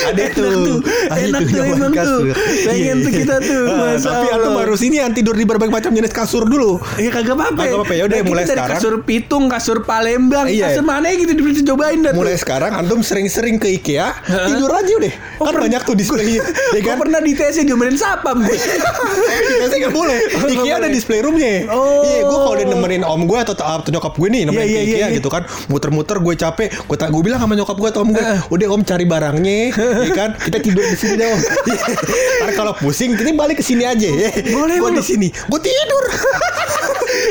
ada 0.07 0.15
Enak 0.15 0.31
tuh. 0.31 0.79
Ah, 1.11 1.17
enak 1.19 1.41
tuh 1.43 1.59
emang 1.59 1.91
tuh. 1.91 2.19
Pengen 2.63 2.97
tuh 3.03 3.11
kita 3.11 3.35
tuh, 3.41 3.63
Ah, 3.67 3.75
Masya 3.93 4.09
Tapi 4.09 4.27
Allah. 4.29 4.37
antum 4.39 4.55
harus 4.57 4.81
ini 4.81 4.95
yang 4.97 5.11
tidur 5.11 5.35
di 5.35 5.43
berbagai 5.43 5.73
macam 5.73 5.91
jenis 5.91 6.13
kasur 6.13 6.47
dulu. 6.47 6.79
Iya 6.95 7.09
kagak 7.11 7.35
apa-apa. 7.35 7.59
Kagak 7.59 7.77
apa-apa, 7.77 7.93
yaudah, 7.93 8.07
Nah, 8.07 8.23
kita 8.23 8.31
mulai 8.31 8.43
dari 8.43 8.53
sekarang. 8.55 8.77
Kasur 8.79 8.93
Pitung, 9.03 9.43
kasur 9.49 9.77
Palembang, 9.83 10.45
Iya. 10.47 10.71
kasur 10.71 10.85
mana 10.85 11.11
gitu 11.11 11.31
bisa 11.35 11.61
cobain 11.65 11.99
dah 11.99 12.11
tuh. 12.15 12.19
Mulai 12.21 12.35
sekarang 12.37 12.71
antum 12.73 12.99
sering-sering 13.01 13.57
ke 13.57 13.67
IKEA, 13.73 14.07
tidur 14.23 14.71
aja 14.71 14.91
udah. 14.93 15.13
kan 15.37 15.53
banyak 15.57 15.81
tuh 15.83 15.95
display 15.95 16.39
ya 16.75 16.81
kan? 16.81 16.95
pernah 16.97 17.19
di 17.19 17.33
TC 17.33 17.57
diomelin 17.63 17.97
sapam 17.97 18.39
gue. 18.39 18.55
Kita 18.55 19.65
sih 19.67 19.77
nggak 19.79 19.93
boleh. 19.93 20.17
IKEA 20.47 20.73
ada 20.77 20.89
display 20.89 21.19
roomnya. 21.19 21.67
Oh. 21.67 22.03
Iya, 22.03 22.21
gue 22.23 22.39
kalau 22.39 22.55
dia 22.55 22.67
nemenin 22.67 23.03
om 23.03 23.21
gue 23.25 23.37
atau, 23.37 23.53
atau 23.53 23.89
nyokap 23.89 24.13
gue 24.15 24.29
nih 24.29 24.41
nemenin 24.45 24.63
Iya, 24.63 24.71
iya, 24.71 24.79
ke 24.79 24.87
IKEA 24.87 24.97
iya, 24.97 25.07
iya. 25.09 25.17
gitu 25.17 25.27
kan, 25.27 25.43
muter-muter 25.67 26.17
gue 26.17 26.33
capek, 26.35 26.67
gue 26.71 26.97
tak 26.97 27.09
gue 27.09 27.21
bilang 27.21 27.37
sama 27.37 27.53
nyokap 27.53 27.75
gue 27.75 27.89
atau 27.89 28.01
om 28.03 28.11
gue, 28.11 28.23
udah 28.47 28.67
om 28.69 28.81
cari 28.81 29.03
barangnya, 29.03 29.57
ya 30.05 30.11
kan, 30.11 30.29
kita 30.35 30.57
tidur 30.59 30.83
di 30.83 30.95
sini 30.95 31.15
dong. 31.17 31.39
Ntar 32.41 32.51
kalau 32.53 32.73
pusing, 32.73 33.13
kita 33.13 33.31
balik 33.31 33.59
ke 33.59 33.65
sini 33.65 33.83
aja 33.83 34.07
ya. 34.07 34.29
Boleh, 34.49 34.75
gue 34.77 34.91
di 34.97 35.03
sini, 35.03 35.27
gue 35.29 35.59
tidur. 35.59 36.03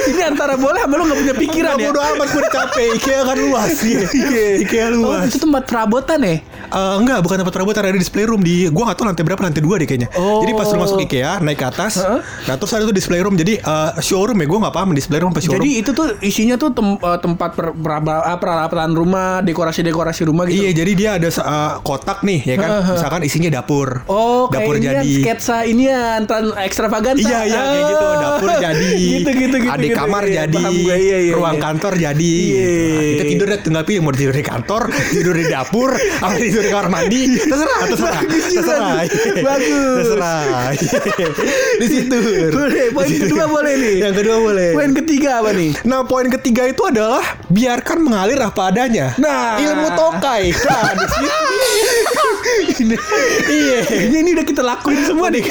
Ini 0.06 0.22
antara 0.32 0.54
boleh 0.56 0.82
sama 0.82 0.94
lu 0.96 1.04
gak 1.04 1.18
punya 1.18 1.34
pikiran 1.36 1.72
Nggak 1.76 1.82
ya. 1.82 1.90
bodo 1.92 2.00
amat 2.00 2.28
gue 2.30 2.42
capek. 2.48 2.88
IKEA 2.96 3.20
kan 3.22 3.36
luas. 3.38 3.70
Iya, 3.82 4.00
IKEA 4.62 4.86
Oh, 4.88 4.90
luas. 5.02 5.28
itu 5.28 5.38
tempat 5.38 5.62
perabotan 5.66 6.18
ya? 6.22 6.36
Eh, 6.66 6.94
enggak, 6.98 7.18
bukan 7.20 7.36
tempat 7.40 7.52
perabotan 7.52 7.82
ada 7.84 7.94
display 7.94 8.24
room 8.24 8.40
di 8.40 8.66
gua 8.68 8.90
nggak 8.90 8.96
tahu 8.96 9.06
lantai 9.06 9.24
berapa 9.24 9.40
lantai 9.40 9.62
dua 9.62 9.74
deh 9.76 9.86
kayaknya. 9.86 10.08
Oh. 10.14 10.42
Jadi 10.42 10.52
pas 10.52 10.66
lu 10.66 10.78
masuk 10.78 10.98
IKEA 11.00 11.32
naik 11.40 11.56
ke 11.56 11.66
atas, 11.66 11.98
Heeh. 11.98 12.20
nah 12.46 12.54
terus 12.54 12.72
ada 12.72 12.84
tuh 12.84 12.92
display 12.92 13.20
room. 13.20 13.34
Jadi 13.34 13.58
eh, 13.58 13.90
showroom 14.00 14.36
ya 14.36 14.46
gua 14.46 14.58
nggak 14.66 14.74
paham 14.74 14.88
display 14.92 15.18
room 15.18 15.30
apa 15.30 15.40
showroom. 15.40 15.58
Jadi 15.58 15.70
itu 15.78 15.90
tuh 15.90 16.06
isinya 16.20 16.56
tuh 16.56 16.70
tem- 16.70 16.98
eh, 16.98 17.18
tempat 17.18 17.50
per- 17.52 17.74
ah, 17.74 18.36
peralatan 18.36 18.90
rumah, 18.92 19.40
dekorasi-dekorasi 19.40 20.22
rumah 20.24 20.44
gitu. 20.46 20.62
Iya, 20.62 20.70
jadi 20.74 20.92
dia 20.92 21.10
ada 21.16 21.28
eh, 21.28 21.72
kotak 21.80 22.22
nih 22.22 22.40
ya 22.44 22.56
kan. 22.56 22.70
Misalkan 22.92 23.22
isinya 23.22 23.50
dapur. 23.52 24.02
Oh, 24.06 24.48
dapur 24.48 24.76
ini 24.76 24.86
jadi. 24.86 24.96
kan 24.96 25.04
sketsa 25.04 25.58
ini 25.64 25.84
ya, 25.86 26.20
ekstravaganza. 26.60 27.22
Iya 27.22 27.40
iya 27.44 27.60
kayak 27.60 27.84
gitu 27.86 28.04
Oh. 28.06 28.14
dapur 28.20 28.50
jadi 28.56 28.88
gitu 29.16 29.30
gitu 29.32 29.56
gitu. 29.58 29.72
adik 29.72 29.90
gitu. 29.90 29.98
kamar 29.98 30.22
Iya, 30.26 30.34
jadi 30.44 30.62
gue, 30.62 30.96
iya, 30.96 31.18
iya, 31.22 31.32
ruang 31.34 31.56
iya. 31.56 31.62
kantor 31.62 31.92
jadi 31.96 32.32
Iya. 32.36 32.66
Nah, 32.66 33.02
kita 33.12 33.24
tidur 33.26 33.46
deh 33.46 33.60
tinggal 33.60 33.84
pilih 33.84 34.00
mau 34.02 34.12
tidur 34.12 34.34
di 34.34 34.44
kantor 34.44 34.82
tidur 35.14 35.34
di 35.34 35.46
dapur 35.46 35.90
apa 35.94 36.34
tidur 36.56 36.64
di 36.64 36.72
kamar 36.72 36.88
mandi 36.88 37.22
terserah 37.36 37.80
terserah 37.84 38.20
terserah 38.24 38.88
tuh. 39.04 39.44
Bagus. 39.44 39.92
terserah 40.00 40.72
di 41.76 41.86
situ 41.92 42.16
Boleh, 42.48 42.88
poin 42.96 43.08
situ. 43.12 43.28
kedua 43.28 43.44
boleh 43.44 43.72
nih. 43.76 43.94
yang 44.00 44.14
kedua 44.16 44.36
boleh 44.40 44.68
Poin 44.72 44.92
ketiga 44.96 45.44
apa 45.44 45.52
nih? 45.52 45.70
Nah 45.84 46.00
poin 46.08 46.32
ketiga 46.32 46.64
itu 46.64 46.80
adalah 46.88 47.20
biarkan 47.52 47.98
mengalir 48.00 48.40
apa 48.40 48.72
adanya. 48.72 49.12
Nah. 49.20 49.60
ilmu 49.60 49.88
tokai. 49.92 50.52
Nah, 50.56 50.92
di 50.96 51.06
sini. 52.72 52.96
iya. 53.48 53.80
Ini, 54.08 54.16
ini 54.22 54.30
udah 54.36 54.46
kita 54.46 54.62
lakuin 54.64 55.00
semua 55.04 55.28
nih. 55.32 55.44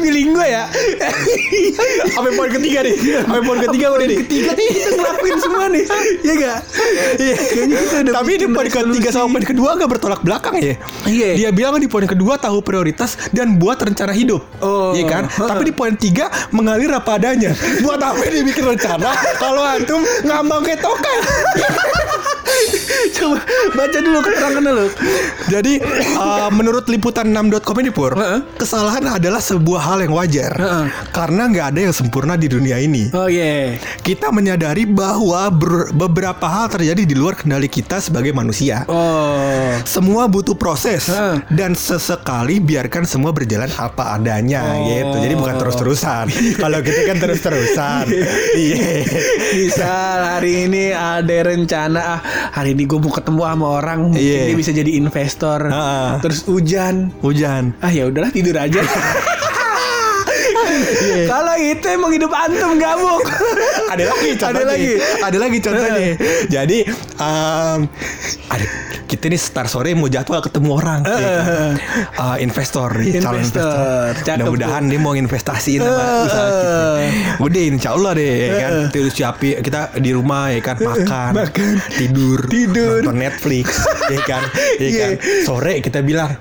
Feeling 0.00 0.32
gue 0.32 0.46
ya. 0.48 0.64
Sampai 2.12 2.32
poin 2.36 2.50
ketiga 2.52 2.84
nih. 2.84 2.94
Sampai 3.24 3.42
poin 3.44 3.58
ketiga 3.60 3.86
udah 3.92 4.06
nih. 4.08 4.18
Ketiga 4.24 4.50
nih 4.56 4.68
kita 4.72 4.90
ngelakuin 4.96 5.36
semua 5.40 5.64
nih. 5.72 5.84
Iya 6.22 6.34
gak? 6.38 6.58
Iya, 7.18 7.34
kayaknya 7.36 7.76
kita 7.76 7.96
udah 8.02 8.12
Tapi 8.22 8.32
di 8.38 8.46
poin 8.48 8.68
ketiga 8.68 9.08
sama 9.12 9.31
poin 9.32 9.44
kedua 9.44 9.68
gak 9.74 9.90
bertolak 9.90 10.20
belakang 10.20 10.54
ya. 10.60 10.76
Iya. 11.08 11.30
Dia 11.34 11.50
bilang 11.50 11.80
di 11.80 11.88
poin 11.88 12.04
kedua 12.04 12.36
tahu 12.36 12.60
prioritas 12.60 13.16
dan 13.32 13.56
buat 13.56 13.80
rencana 13.80 14.12
hidup. 14.12 14.44
Oh. 14.60 14.92
Iya 14.92 15.04
kan? 15.08 15.22
Tapi 15.28 15.72
di 15.72 15.74
poin 15.74 15.96
tiga 15.96 16.28
mengalir 16.52 16.92
apa 16.92 17.16
adanya. 17.16 17.56
Buat 17.84 17.98
apa 17.98 18.22
dia 18.28 18.44
bikin 18.44 18.64
rencana 18.68 19.10
kalau 19.40 19.64
antum 19.64 20.00
ngambang 20.22 20.62
kayak 20.62 20.80
tokai. 20.80 21.18
Coba 23.16 23.38
baca 23.74 23.98
dulu 23.98 24.18
keterangannya 24.22 24.72
lu. 24.72 24.86
Jadi 25.48 25.72
uh, 26.16 26.48
menurut 26.52 26.86
liputan6.com 26.86 27.76
ini 27.82 27.90
pur, 27.90 28.12
Heeh. 28.14 28.40
kesalahan 28.56 29.18
adalah 29.18 29.40
sebuah 29.42 29.80
hal 29.82 29.98
yang 30.04 30.14
wajar 30.14 30.52
Heeh. 30.54 30.84
karena 31.10 31.48
nggak 31.48 31.66
ada 31.74 31.80
yang 31.90 31.94
sempurna 31.94 32.34
di 32.36 32.46
dunia 32.46 32.78
ini. 32.78 33.08
Oh 33.14 33.26
iya. 33.26 33.76
Kita 34.02 34.30
menyadari 34.30 34.84
bahwa 34.84 35.48
ber- 35.50 35.90
beberapa 35.94 36.44
hal 36.46 36.70
terjadi 36.70 37.02
di 37.02 37.14
luar 37.16 37.38
kendali 37.38 37.66
kita 37.66 37.98
sebagai 37.98 38.34
manusia. 38.34 38.84
Oh. 38.86 39.21
Semua 39.82 40.26
butuh 40.26 40.54
proses 40.54 41.08
Heeh. 41.08 41.42
dan 41.50 41.72
sesekali 41.72 42.58
biarkan 42.58 43.02
semua 43.02 43.30
berjalan 43.30 43.68
apa 43.74 44.14
adanya 44.14 44.62
Oh. 44.62 44.86
gitu. 44.86 45.16
Jadi 45.20 45.34
bukan 45.34 45.54
terus-terusan. 45.56 46.26
Kalau 46.62 46.78
kita 46.80 47.00
kan 47.04 47.16
terus-terusan. 47.18 48.04
Iya. 48.54 49.02
Misal 49.54 50.16
hari 50.36 50.66
ini 50.66 50.84
ada 50.90 51.36
rencana 51.42 52.00
ah 52.00 52.20
hari 52.52 52.72
ini 52.72 52.84
gue 52.84 52.96
mau 52.96 53.10
ketemu 53.10 53.42
sama 53.42 53.66
orang 53.76 53.98
mungkin 54.08 54.22
Iya. 54.22 54.42
dia 54.46 54.56
bisa 54.56 54.70
jadi 54.70 54.90
investor. 54.92 55.66
Heeh. 55.66 56.10
Terus 56.20 56.40
hujan. 56.46 57.10
Hujan. 57.20 57.74
Ah 57.78 57.90
ya 57.90 58.06
udahlah 58.06 58.30
tidur 58.30 58.54
aja. 58.54 58.80
Kalau 61.28 61.54
itu 61.58 61.84
emang 61.84 62.12
hidup 62.12 62.30
antum 62.30 62.78
gabung. 62.78 63.20
ada 63.90 64.04
lagi 64.06 64.30
contohnya. 64.34 64.62
Ada 64.62 64.72
lagi. 64.72 64.90
Ada 65.20 65.38
lagi 65.38 65.58
contohnya. 65.60 66.06
Jadi 66.48 66.78
um, 67.18 67.78
ada 68.48 68.64
kita 69.12 69.28
nih 69.28 69.36
star 69.36 69.66
sore 69.66 69.92
mau 69.92 70.08
jadwal 70.08 70.40
ketemu 70.40 70.70
orang 70.72 71.00
ya 71.04 71.12
kan? 71.12 71.72
Uh, 72.14 72.36
investor 72.38 72.88
nih 72.96 73.20
calon 73.20 73.38
Investor. 73.38 73.60
investor. 73.60 74.32
Mudah-mudahan 74.40 74.82
dia 74.86 74.98
mau 74.98 75.12
investasiin 75.12 75.80
sama 75.80 76.00
Eh. 76.00 76.24
usaha 76.24 76.48
kita. 76.48 76.80
Udah 77.38 77.62
insya 77.62 77.90
Allah 77.92 78.12
deh 78.14 78.32
ya 78.40 78.52
kan. 78.58 78.72
Terus 78.88 79.12
siapin 79.12 79.60
kita 79.60 79.80
di 79.96 80.10
rumah 80.10 80.48
ya 80.48 80.60
kan 80.60 80.76
makan, 80.78 81.30
Makan. 81.36 81.74
tidur, 81.92 82.38
Tidur. 82.46 83.00
nonton 83.00 83.20
Netflix 83.20 83.66
ya 84.08 84.20
kan. 84.22 84.42
Ya 84.78 84.82
Iya. 84.82 84.98
kan. 84.98 85.10
Sore 85.44 85.78
kita 85.78 86.00
bilang 86.00 86.32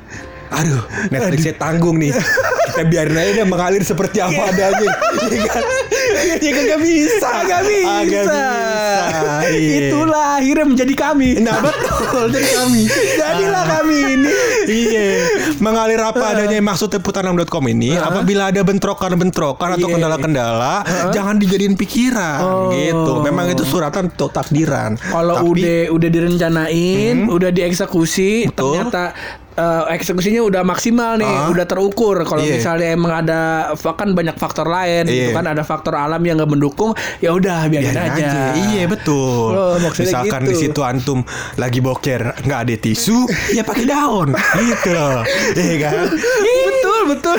Aduh, 0.51 0.83
Netflixnya 1.07 1.55
tanggung 1.55 1.95
nih. 1.95 2.11
Kita 2.11 2.83
biarin 2.83 3.15
aja 3.15 3.31
dia 3.33 3.47
mengalir 3.47 3.79
seperti 3.81 4.19
apa 4.19 4.51
adanya. 4.51 4.83
Iya 5.23 5.47
kan? 5.47 5.63
Ya 6.45 6.51
kagak 6.51 6.79
bisa. 6.79 7.27
Agak 7.41 7.61
bisa. 7.63 7.91
Agak 8.01 8.23
bisa. 8.25 8.43
Iya. 9.51 9.77
Itulah 9.87 10.27
akhirnya 10.37 10.65
menjadi 10.65 10.93
kami. 10.93 11.29
Nah 11.37 11.57
betul 11.59 12.25
Jadi 12.29 12.49
kami 12.53 12.81
Jadilah 12.89 13.63
kami 13.69 13.97
ini. 14.15 14.31
Iya 14.63 15.07
Mengalir 15.57 15.99
apa 15.99 16.23
adanya 16.31 16.59
Maksud 16.61 16.89
liputan6.com 16.91 17.63
ini 17.67 17.93
Apabila 17.93 18.49
ada 18.49 18.61
bentrokan-bentrokan 18.61 19.75
Atau 19.75 19.87
Iya. 19.87 19.93
kendala-kendala 19.97 20.73
Jangan 21.11 21.35
dijadiin 21.37 21.75
pikiran 21.75 22.39
Oh. 22.41 22.69
Gitu 22.71 23.13
Memang 23.21 23.49
itu 23.49 23.63
suratan 23.63 24.09
untuk 24.09 24.29
takdiran 24.29 24.95
Kalau 24.97 25.43
udah 25.43 25.91
udah 25.91 26.09
direncanain, 26.09 27.27
udah 27.27 27.49
dieksekusi, 27.49 28.47
Betul. 28.47 28.77
ternyata 28.77 29.13
eh, 29.61 29.93
eksekusinya 29.93 30.41
udah 30.41 30.61
maksimal 30.63 31.15
nih, 31.15 31.29
Ah. 31.29 31.53
udah 31.53 31.65
terukur. 31.65 32.17
Kalau 32.23 32.41
Iya. 32.41 32.57
misalnya 32.57 32.87
emang 32.89 33.13
ada 33.15 33.39
kan 33.93 34.09
banyak 34.11 34.33
faktor 34.35 34.65
lain, 34.65 35.05
gitu 35.05 35.29
Iya. 35.29 35.35
kan 35.35 35.45
ada 35.45 35.61
faktor 35.61 35.93
alam 35.93 36.17
yang 36.19 36.35
nggak 36.35 36.49
mendukung, 36.49 36.91
ya 37.19 37.29
udah 37.31 37.69
biarin 37.69 37.93
Biarin 37.93 38.11
aja. 38.17 38.31
Iya 38.57 38.83
betul. 38.87 39.51
Oh, 39.51 39.75
maksudnya 39.77 40.17
Misalkan 40.17 40.41
gitu. 40.41 40.49
di 40.49 40.55
situ 40.57 40.81
antum 40.81 41.19
lagi 41.55 41.79
boker 41.79 42.21
nggak 42.41 42.59
ada 42.59 42.75
tisu, 42.75 43.27
ya 43.57 43.61
pakai 43.61 43.85
daun. 43.85 44.33
gitu 44.57 44.89
loh. 44.89 45.21
Iya 45.53 45.75
kan? 45.79 45.93
betul 46.63 47.01
betul. 47.07 47.37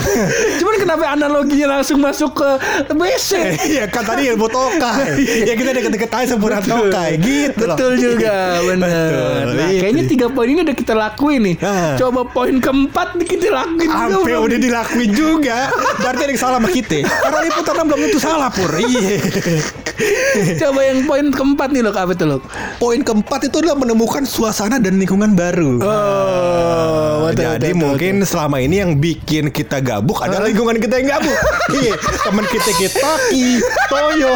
Cuman 0.60 0.74
kenapa 0.76 1.04
analoginya 1.08 1.78
langsung 1.78 1.98
masuk 1.98 2.36
ke 2.36 2.50
WC? 2.90 3.30
Iya 3.70 3.84
kan 3.86 4.04
tadi 4.04 4.28
ilmu 4.28 4.46
tokai. 4.46 5.14
ya 5.44 5.54
kita 5.54 5.70
deket-deket 5.72 6.10
aja 6.10 6.26
sempurna 6.26 6.58
tokai 6.58 7.16
gitu 7.16 7.62
loh. 7.64 7.76
Betul 7.76 7.92
juga, 7.96 8.36
benar. 8.68 9.44
Nah, 9.46 9.68
itu 9.68 9.80
kayaknya 9.80 10.04
tiga 10.06 10.26
poin 10.28 10.48
ini 10.48 10.60
udah 10.62 10.76
kita 10.76 10.92
lakuin 10.92 11.40
nih. 11.44 11.53
Ah. 11.62 11.94
Coba 11.98 12.26
poin 12.26 12.56
keempat 12.58 13.18
nih 13.18 13.26
kita 13.26 13.46
lakuin 13.50 13.88
juga. 13.88 14.00
Sampai 14.10 14.32
belum. 14.34 14.46
udah 14.46 14.58
dilakuin 14.58 15.10
juga 15.12 15.58
Berarti 16.00 16.20
ada 16.24 16.30
yang 16.32 16.40
salah 16.40 16.58
sama 16.58 16.70
kita 16.70 16.98
Karena 17.04 17.38
liputan 17.44 17.74
belum 17.84 18.00
tentu 18.08 18.18
salah 18.18 18.48
Pur 18.50 18.70
Iya 18.74 19.16
Coba 20.58 20.80
yang 20.82 20.98
poin 21.06 21.26
keempat 21.30 21.68
nih 21.70 21.82
loh, 21.86 21.94
apa 21.94 22.12
tuh 22.18 22.26
loh? 22.26 22.40
Poin 22.82 22.98
keempat 22.98 23.46
itu 23.46 23.62
adalah 23.62 23.78
menemukan 23.78 24.26
suasana 24.26 24.82
dan 24.82 24.98
lingkungan 24.98 25.38
baru 25.38 25.78
Oh, 25.78 27.30
betul, 27.30 27.44
Jadi 27.46 27.70
betul, 27.70 27.80
mungkin 27.80 28.14
selama 28.26 28.56
ini 28.58 28.82
yang 28.82 28.98
bikin 28.98 29.54
kita 29.54 29.78
gabuk 29.78 30.18
adalah 30.18 30.50
lingkungan 30.50 30.76
kita 30.78 30.98
yang 30.98 31.18
gabuk. 31.18 31.38
Iya, 31.70 31.94
teman 32.26 32.44
kita 32.46 32.70
kita 32.76 33.10
Ki, 33.30 33.58
Toyo, 33.88 34.34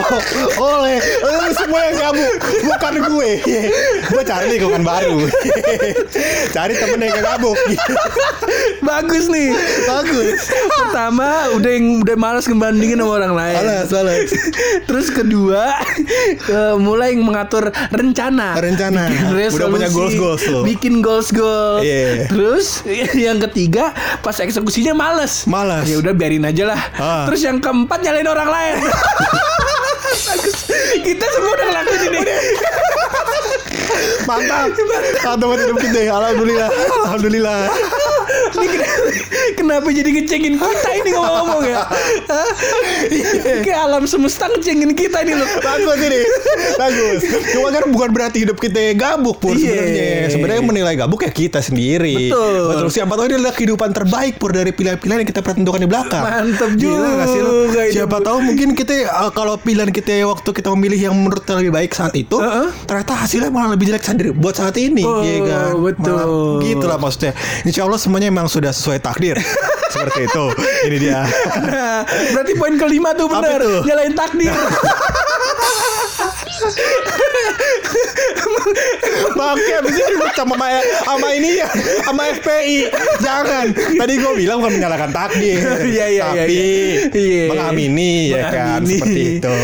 Oleh, 0.59 0.99
lu 1.23 1.51
semua 1.55 1.81
yang 1.91 1.97
gabuk, 1.99 2.33
bukan 2.65 2.95
gue. 3.03 3.31
Iya. 3.45 3.63
Gue 4.09 4.23
cari 4.25 4.47
lingkungan 4.57 4.83
baru. 4.83 5.19
cari 6.57 6.75
temen 6.77 6.98
yang 7.03 7.13
gak 7.19 7.25
gabuk. 7.37 7.59
Bagus 8.83 9.25
nih, 9.29 9.53
bagus. 9.85 10.49
Pertama, 10.71 11.53
udah 11.55 11.71
yang 11.71 11.87
udah 12.03 12.17
malas 12.17 12.45
ngebandingin 12.49 12.99
sama 12.99 13.13
orang 13.21 13.33
lain. 13.37 13.57
Malas, 13.61 13.89
malas. 13.93 14.29
Terus 14.89 15.07
kedua, 15.13 15.77
eh, 16.57 16.75
mulai 16.81 17.15
mengatur 17.19 17.71
rencana. 17.93 18.57
Rencana. 18.57 19.13
Bikin 19.13 19.27
Udah 19.29 19.39
resolusi, 19.39 19.73
punya 19.75 19.89
goals-goals 19.93 20.43
lo. 20.49 20.61
Bikin 20.65 20.95
goals 21.05 21.29
goals. 21.31 21.83
Iya. 21.85 22.27
Terus 22.31 22.67
yang 23.29 23.39
ketiga, 23.51 23.93
pas 24.25 24.37
eksekusinya 24.39 24.97
males. 24.97 25.45
Malas. 25.45 25.85
Ya 25.87 26.01
udah 26.01 26.13
biarin 26.15 26.47
aja 26.47 26.65
lah. 26.75 26.81
Ah. 26.97 27.25
Terus 27.29 27.45
yang 27.45 27.59
keempat 27.61 28.01
nyalain 28.03 28.29
orang 28.29 28.49
lain. 28.49 28.77
Bagus. 30.29 30.57
Kita 31.05 31.25
semua 31.33 31.53
udah 31.57 31.67
ngelakuin 31.73 32.03
ini. 32.13 32.21
Mantap. 34.29 34.69
Satu 35.25 35.49
hidup 35.57 35.81
kita. 35.81 36.13
Alhamdulillah. 36.13 36.69
Alhamdulillah. 37.09 37.61
Kenapa, 39.55 39.89
jadi 39.89 40.11
ngecengin 40.13 40.55
kita 40.55 40.91
ini 40.95 41.11
ngomong-ngomong 41.13 41.63
ya? 41.65 41.83
Kayak 43.61 43.81
alam 43.85 44.05
semesta 44.05 44.47
ngecengin 44.49 44.93
kita 44.93 45.23
ini 45.23 45.35
loh. 45.35 45.49
Bagus 45.59 45.99
ini 46.01 46.21
Bagus 46.77 47.21
Cuma 47.51 47.69
kan 47.71 47.85
bukan 47.89 48.09
berarti 48.11 48.39
hidup 48.41 48.57
kita 48.57 48.79
gabuk 48.95 49.39
Pur 49.39 49.55
Iya. 49.55 49.69
sebenarnya 49.69 50.09
Sebenarnya 50.31 50.63
menilai 50.63 50.95
gabuk 50.95 51.21
ya 51.21 51.31
kita 51.31 51.59
sendiri 51.59 52.31
Betul. 52.31 52.89
Siapa 52.89 53.13
tahu 53.13 53.27
ini 53.27 53.35
adalah 53.37 53.53
kehidupan 53.53 53.91
terbaik 53.91 54.37
Pur 54.37 54.51
Dari 54.51 54.71
pilihan-pilihan 54.71 55.19
yang 55.21 55.29
kita 55.29 55.41
pernah 55.41 55.57
tentukan 55.59 55.81
di 55.81 55.89
belakang 55.89 56.23
Mantep 56.23 56.71
Gila 56.75 56.89
juga 56.89 57.09
nggak 57.11 57.29
sih 57.29 57.41
lu? 57.41 57.53
Siapa 57.91 58.17
tahu 58.21 58.39
mungkin 58.43 58.69
kita 58.73 58.93
uh, 59.09 59.31
Kalau 59.31 59.55
pilihan 59.57 59.91
kita 59.91 60.13
waktu 60.25 60.51
kita 60.53 60.69
memilih 60.73 61.01
yang 61.03 61.15
menurut 61.15 61.43
kita 61.43 61.55
lebih 61.57 61.73
baik 61.75 61.91
saat 61.93 62.15
itu 62.15 62.37
Heeh. 62.37 62.69
Ternyata 62.85 63.13
hasilnya 63.17 63.51
malah 63.51 63.75
lebih 63.75 63.89
jelek 63.89 64.05
sendiri 64.05 64.31
Buat 64.33 64.57
saat 64.57 64.77
ini 64.77 65.03
Oh, 65.03 65.21
iya 65.21 65.39
kan? 65.43 65.73
betul. 65.79 66.13
Malah 66.13 66.63
Gitu 66.63 66.85
lah 66.85 66.99
maksudnya 66.99 67.33
Insya 67.65 67.83
Allah 67.83 67.99
semuanya 67.99 68.29
memang 68.29 68.47
sudah 68.47 68.71
sesuai 68.71 69.01
takdir 69.09 69.37
Seperti 69.93 70.29
itu 70.29 70.45
Ini 70.85 70.97
dia 71.01 71.21
Nah, 71.65 72.05
berarti 72.37 72.53
poin 72.55 72.77
kelima 72.77 73.17
tuh 73.17 73.25
benar. 73.29 73.57
Nyalain 73.83 74.13
takdir. 74.13 74.53
Bangke 79.35 79.73
abis 79.81 79.95
ini 79.95 80.05
ribut 80.15 80.33
sama 80.35 80.55
sama, 81.05 81.29
ini 81.33 81.63
ya 81.63 81.69
sama 82.05 82.23
FPI. 82.35 82.79
Jangan. 83.23 83.67
Tadi 83.73 84.13
gue 84.19 84.33
bilang 84.37 84.59
bukan 84.61 84.73
menyalahkan 84.77 85.11
takdir. 85.13 85.59
Iya, 85.89 86.05
iya, 86.11 86.27
iya, 86.29 86.43
Tapi 86.45 86.53
iya. 86.53 87.09
Iya. 87.11 87.45
mengamini 87.49 88.13
ya 88.31 88.43
kan 88.53 88.81
seperti 88.85 89.41
itu. 89.41 89.49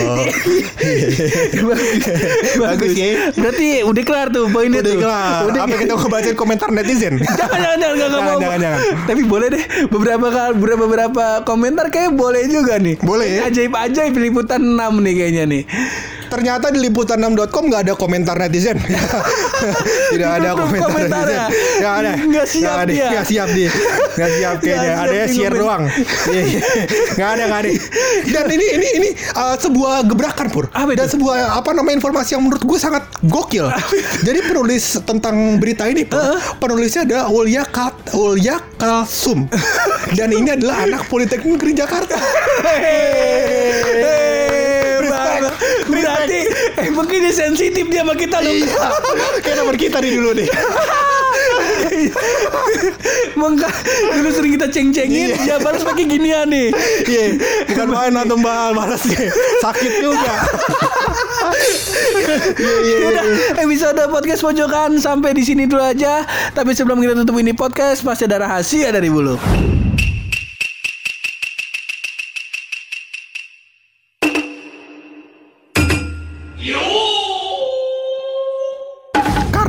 Bagus 2.62 2.92
ya. 2.96 3.06
Berarti 3.34 3.66
udah 3.84 4.02
kelar 4.02 4.28
tuh 4.32 4.48
poinnya 4.48 4.80
Udah 4.80 4.94
tuh. 4.94 5.00
kelar. 5.02 5.40
Udah 5.46 5.60
Apa 5.68 5.74
kita 5.76 5.92
mau 5.94 6.08
bacain 6.08 6.36
komentar 6.36 6.68
netizen? 6.72 7.14
Jangan 7.40 7.76
jangan 7.76 7.76
jangan 7.76 7.98
Jangan, 7.98 8.22
mau. 8.24 8.40
jangan, 8.40 8.58
jangan. 8.60 8.80
Tapi 9.04 9.22
boleh 9.26 9.48
deh 9.52 9.64
beberapa 9.90 10.26
kali 10.28 10.52
beberapa 10.56 10.82
beberapa 10.86 11.24
komentar 11.44 11.86
kayak 11.90 12.14
boleh 12.14 12.46
juga 12.48 12.78
nih. 12.78 12.94
Boleh 13.00 13.28
ya? 13.28 13.40
Ajaib 13.50 13.72
ajaib 13.74 14.14
liputan 14.16 14.60
6 14.64 14.78
nih 15.04 15.14
kayaknya 15.14 15.44
nih. 15.46 15.62
Ternyata 16.34 16.66
di 16.74 16.82
liputan6.com 16.90 17.64
nggak 17.70 17.82
ada 17.86 17.94
komentar 17.94 18.34
netizen. 18.34 18.74
Tidak 20.12 20.30
ada 20.42 20.58
komentar 20.58 20.90
komentarnya. 20.90 21.46
netizen. 21.46 21.78
Nggak 21.78 21.94
ada. 21.94 22.12
Nggak 22.34 22.46
siap 22.50 22.74
ada. 22.74 22.90
dia. 22.90 23.06
Nggak 23.06 23.24
siap 23.30 23.48
dia. 23.54 23.70
Nggak 24.18 24.30
siap 24.34 24.56
kayaknya. 24.66 24.90
Siap 24.90 25.04
Ada 25.06 25.14
ya 25.14 25.26
share 25.30 25.54
doang. 25.54 25.82
Iya, 26.26 26.42
iya. 26.42 26.60
Nggak 27.14 27.28
ada, 27.30 27.42
nggak 27.46 27.60
ada. 27.62 27.70
Dan 28.34 28.44
ini 28.50 28.66
ini 28.66 28.88
ini 28.98 29.08
uh, 29.38 29.54
sebuah 29.54 29.94
gebrakan 30.10 30.46
pur. 30.50 30.66
Apa? 30.74 30.90
Dan 30.98 31.06
sebuah 31.06 31.54
apa 31.54 31.70
namanya 31.70 32.02
informasi 32.02 32.34
yang 32.34 32.42
menurut 32.42 32.66
gue 32.66 32.78
sangat 32.82 33.06
gokil. 33.22 33.70
Jadi 34.26 34.38
penulis 34.42 34.98
tentang 35.06 35.62
berita 35.62 35.86
ini 35.86 36.02
pur, 36.02 36.18
penulisnya 36.58 37.06
adalah 37.06 37.30
Ulya 37.30 37.62
Kat 37.70 37.94
Ulya 38.10 38.58
Kalsum. 38.74 39.46
Dan 40.18 40.34
ini 40.34 40.50
adalah 40.50 40.82
anak 40.82 41.06
Politeknik 41.06 41.62
Negeri 41.62 41.72
Jakarta. 41.78 42.18
Eh, 42.74 43.84
Respect. 43.86 44.53
Berarti 46.24 46.40
eh 46.80 46.88
mungkin 46.88 47.18
dia 47.20 47.34
sensitif 47.36 47.84
dia 47.92 48.00
sama 48.00 48.16
kita 48.16 48.40
loh. 48.40 48.48
Iya. 48.48 48.80
Kayak 49.44 49.56
nomor 49.60 49.76
kita 49.76 50.00
nih 50.00 50.12
dulu 50.16 50.30
deh. 50.32 50.48
Mengka 53.40 53.68
dulu 54.16 54.30
sering 54.32 54.52
kita 54.56 54.66
ceng-cengin, 54.72 55.36
Iya. 55.36 55.36
ya 55.44 55.56
baru 55.60 55.84
pakai 55.84 56.06
ginian 56.08 56.48
nih. 56.48 56.72
Iya, 57.04 57.24
bukan 57.68 57.88
main 57.92 58.14
atau 58.16 58.36
mbak 58.40 58.72
ya. 59.04 59.28
Sakit 59.60 59.92
juga. 60.00 60.32
Iya, 62.56 62.74
iya, 62.80 62.96
iya. 62.96 63.08
Udah, 63.12 63.24
episode 63.60 64.00
podcast 64.08 64.40
pojokan 64.40 64.96
sampai 64.96 65.36
di 65.36 65.44
sini 65.44 65.68
dulu 65.68 65.84
aja. 65.84 66.24
Tapi 66.56 66.72
sebelum 66.72 67.04
kita 67.04 67.20
tutup 67.20 67.36
ini 67.36 67.52
podcast, 67.52 68.00
pasti 68.00 68.24
ada 68.24 68.40
rahasia 68.40 68.88
dari 68.88 69.12
bulu. 69.12 69.36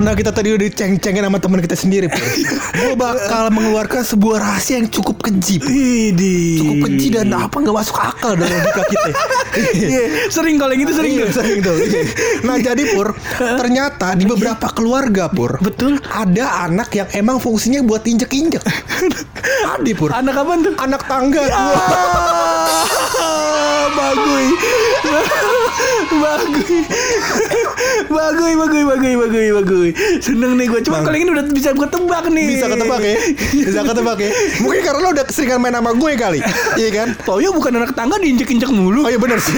Karena 0.05 0.21
kita 0.21 0.37
tadi 0.37 0.53
udah 0.53 0.65
diceng-cengin 0.69 1.25
sama 1.25 1.41
teman 1.41 1.59
kita 1.65 1.73
sendiri, 1.73 2.05
gue 2.77 2.93
bakal 2.93 3.49
mengeluarkan 3.49 4.05
sebuah 4.05 4.37
rahasia 4.37 4.77
yang 4.77 4.85
cukup 4.93 5.17
keji. 5.17 5.57
Idi. 5.65 6.61
cukup 6.61 6.77
keji 6.85 7.17
dan 7.17 7.33
apa 7.33 7.57
nggak 7.57 7.73
masuk 7.73 7.97
akal 7.97 8.37
dalam 8.37 8.53
logika 8.53 8.85
kita. 8.85 9.09
Iya, 9.55 10.29
sering 10.29 10.61
kalau 10.61 10.77
yang 10.77 10.85
gitu 10.85 10.93
sering 10.93 11.13
Iya, 11.17 11.25
tuh. 11.25 11.33
sering 11.41 11.59
tuh. 11.65 11.73
Iya. 11.79 12.03
Nah 12.45 12.55
jadi 12.61 12.83
Pur, 12.93 13.17
ternyata 13.33 14.13
di 14.13 14.29
beberapa 14.29 14.69
keluarga 14.77 15.25
Pur, 15.25 15.57
Betul. 15.57 15.97
ada 16.05 16.69
anak 16.69 16.93
yang 16.93 17.09
emang 17.17 17.41
fungsinya 17.41 17.81
buat 17.81 18.05
injek-injek. 18.05 18.61
Ada 19.73 19.91
Pur. 19.97 20.13
Anak 20.13 20.37
apa 20.37 20.53
tuh? 20.61 20.73
Anak 20.85 21.01
tangga. 21.09 21.41
Bagui. 23.87 24.45
Bagui. 26.15 26.79
Bagui, 28.07 28.53
bagui, 28.55 28.81
bagui, 28.83 29.13
bagui, 29.15 29.47
bagui. 29.53 29.89
Seneng 30.17 30.55
nih 30.55 30.65
gue. 30.65 30.79
Cuma 30.81 31.01
kalau 31.01 31.13
ini 31.13 31.29
udah 31.29 31.45
bisa 31.47 31.69
gue 31.71 31.85
tebak 31.85 32.25
nih. 32.27 32.47
Bisa 32.47 32.65
ketebak 32.67 33.01
ya 33.01 33.15
Bisa 33.51 33.79
ketebak 33.83 34.17
ya 34.17 34.29
Mungkin 34.59 34.81
karena 34.81 34.99
lo 35.01 35.09
udah 35.11 35.25
keseringan 35.25 35.59
main 35.59 35.73
sama 35.73 35.91
gue 35.91 36.11
kali 36.15 36.39
Iya 36.75 36.89
kan 36.93 37.07
Toyo 37.19 37.49
bukan 37.51 37.71
anak 37.75 37.91
tangga 37.91 38.15
diinjek-injek 38.17 38.69
mulu. 38.69 39.03
Oh 39.03 39.09
iya 39.09 39.17
bener 39.17 39.37
sih 39.37 39.57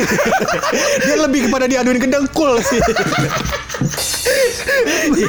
Dia 1.04 1.16
lebih 1.20 1.48
kepada 1.48 1.66
diaduin 1.66 1.98
ke 1.98 2.08
dengkul 2.08 2.58
sih 2.62 2.80
Iya, 5.08 5.28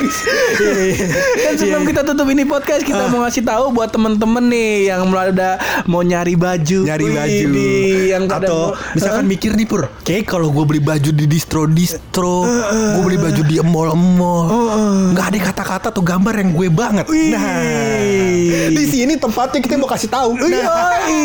iya. 0.58 1.06
Dan 1.38 1.54
sebelum 1.54 1.82
kita 1.84 2.02
tutup 2.02 2.26
ini 2.26 2.42
podcast, 2.44 2.82
kita 2.82 2.98
Ah. 2.98 3.08
mau 3.08 3.22
ngasih 3.22 3.42
tahu 3.42 3.70
buat 3.70 3.88
temen-temen 3.88 4.44
nih 4.44 4.72
yang 4.88 5.06
mulai 5.06 5.30
udah 5.30 5.54
mau 5.86 6.02
nyari 6.02 6.34
baju, 6.34 6.80
Nyari 6.84 7.06
baju 7.06 7.48
yang 8.08 8.24
Atau 8.28 8.74
misalkan 8.94 9.24
mikir 9.26 9.52
nih 9.52 9.66
Pur 9.68 9.88
Kayak 10.04 10.30
kalau 10.30 10.48
gue 10.48 10.64
beli 10.64 10.80
baju 10.80 11.10
di 11.10 11.24
distro-distro 11.26 12.46
Gue 12.96 13.02
beli 13.04 13.18
baju 13.20 13.42
di 13.44 13.56
mall-mall 13.60 14.46
nggak 15.12 15.26
ada 15.34 15.38
kata-kata 15.52 15.88
tuh 15.90 16.04
gambar 16.04 16.34
yang 16.38 16.50
gue 16.54 16.68
banget 16.72 17.04
Wih. 17.08 17.32
Nah 17.32 17.44
Di 18.72 18.84
sini 18.84 19.16
tempatnya 19.16 19.60
kita 19.60 19.76
mau 19.76 19.88
kasih 19.88 20.08
tahu 20.08 20.36
Yoi. 20.38 21.20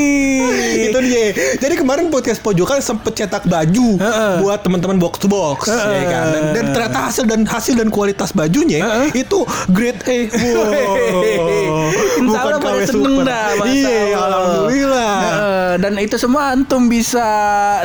Itu 0.89 0.99
dia 0.99 1.32
Jadi 1.60 1.73
kemarin 1.78 2.08
podcast 2.10 2.39
pojokan 2.39 2.80
sempet 2.80 3.13
cetak 3.15 3.45
baju 3.45 3.88
Heeh. 3.99 4.34
buat 4.41 4.60
teman-teman 4.63 4.97
box 4.97 5.19
to 5.21 5.28
box, 5.30 5.69
ya 5.69 6.04
kan. 6.10 6.26
Dan, 6.32 6.43
dan 6.56 6.65
ternyata 6.73 6.99
hasil 7.10 7.23
dan 7.28 7.41
hasil 7.45 7.73
dan 7.78 7.89
kualitas 7.93 8.34
bajunya 8.34 8.82
Heeh. 8.84 9.23
itu 9.26 9.45
grade 9.71 10.02
A. 10.08 10.17
Wow. 10.34 11.91
Insya 12.19 12.39
Allah 12.39 12.60
pada 12.60 12.82
seneng 12.88 13.15
dah 13.23 13.45
Iya, 13.63 14.17
alhamdulillah. 14.17 15.15
Heeh, 15.19 15.71
Dan 15.82 15.93
itu 16.02 16.15
semua 16.17 16.54
antum 16.54 16.88
bisa 16.89 17.23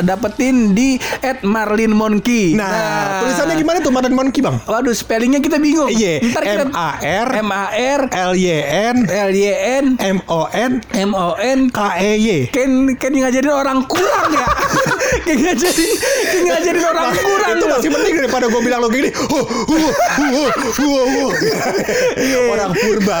dapetin 0.03 0.73
di 0.75 0.97
at 1.23 1.41
Marlin 1.43 1.91
Monkey. 1.93 2.55
Nah, 2.55 3.23
tulisannya 3.23 3.55
gimana 3.57 3.77
tuh 3.79 3.91
Madan 3.93 4.13
Monkey 4.13 4.41
bang? 4.43 4.57
Waduh 4.65 4.93
spellingnya 4.95 5.39
kita 5.41 5.57
bingung. 5.57 5.89
Iya, 5.89 6.23
Ntar 6.23 6.43
kita 6.45 6.63
M 6.67 6.71
A 6.75 6.89
R. 6.99 7.27
M 7.39 7.49
A 7.49 7.65
R. 7.73 8.01
L 8.09 8.33
Y 8.35 8.49
N. 8.93 8.97
L 9.07 9.31
Y 9.33 9.49
N. 9.83 9.85
M 9.99 10.17
O 10.29 10.47
N. 10.51 10.83
M 10.93 11.11
O 11.15 11.35
N. 11.39 11.69
K 11.71 11.79
E 11.99 12.11
Y. 12.19 12.37
Ken 12.53 12.95
Ken 12.95 13.13
ngajarin 13.15 13.53
orang 13.53 13.85
kurang 13.87 14.31
ya 14.35 14.47
Ken 15.25 15.37
ngajarin 15.39 15.91
Ken 16.29 16.43
ngajarin 16.45 16.83
orang 16.85 17.05
kurang 17.15 17.49
itu 17.51 17.65
loh. 17.65 17.75
masih 17.75 17.89
penting 17.91 18.13
daripada 18.17 18.45
gue 18.45 18.61
bilang 18.61 18.79
lo 18.79 18.89
gini. 18.89 19.09
Huh, 19.09 19.45
huh, 19.45 19.91
huh, 20.17 20.49
huh, 20.75 21.05
huh. 21.07 21.31
Orang 22.49 22.71
purba. 22.73 23.19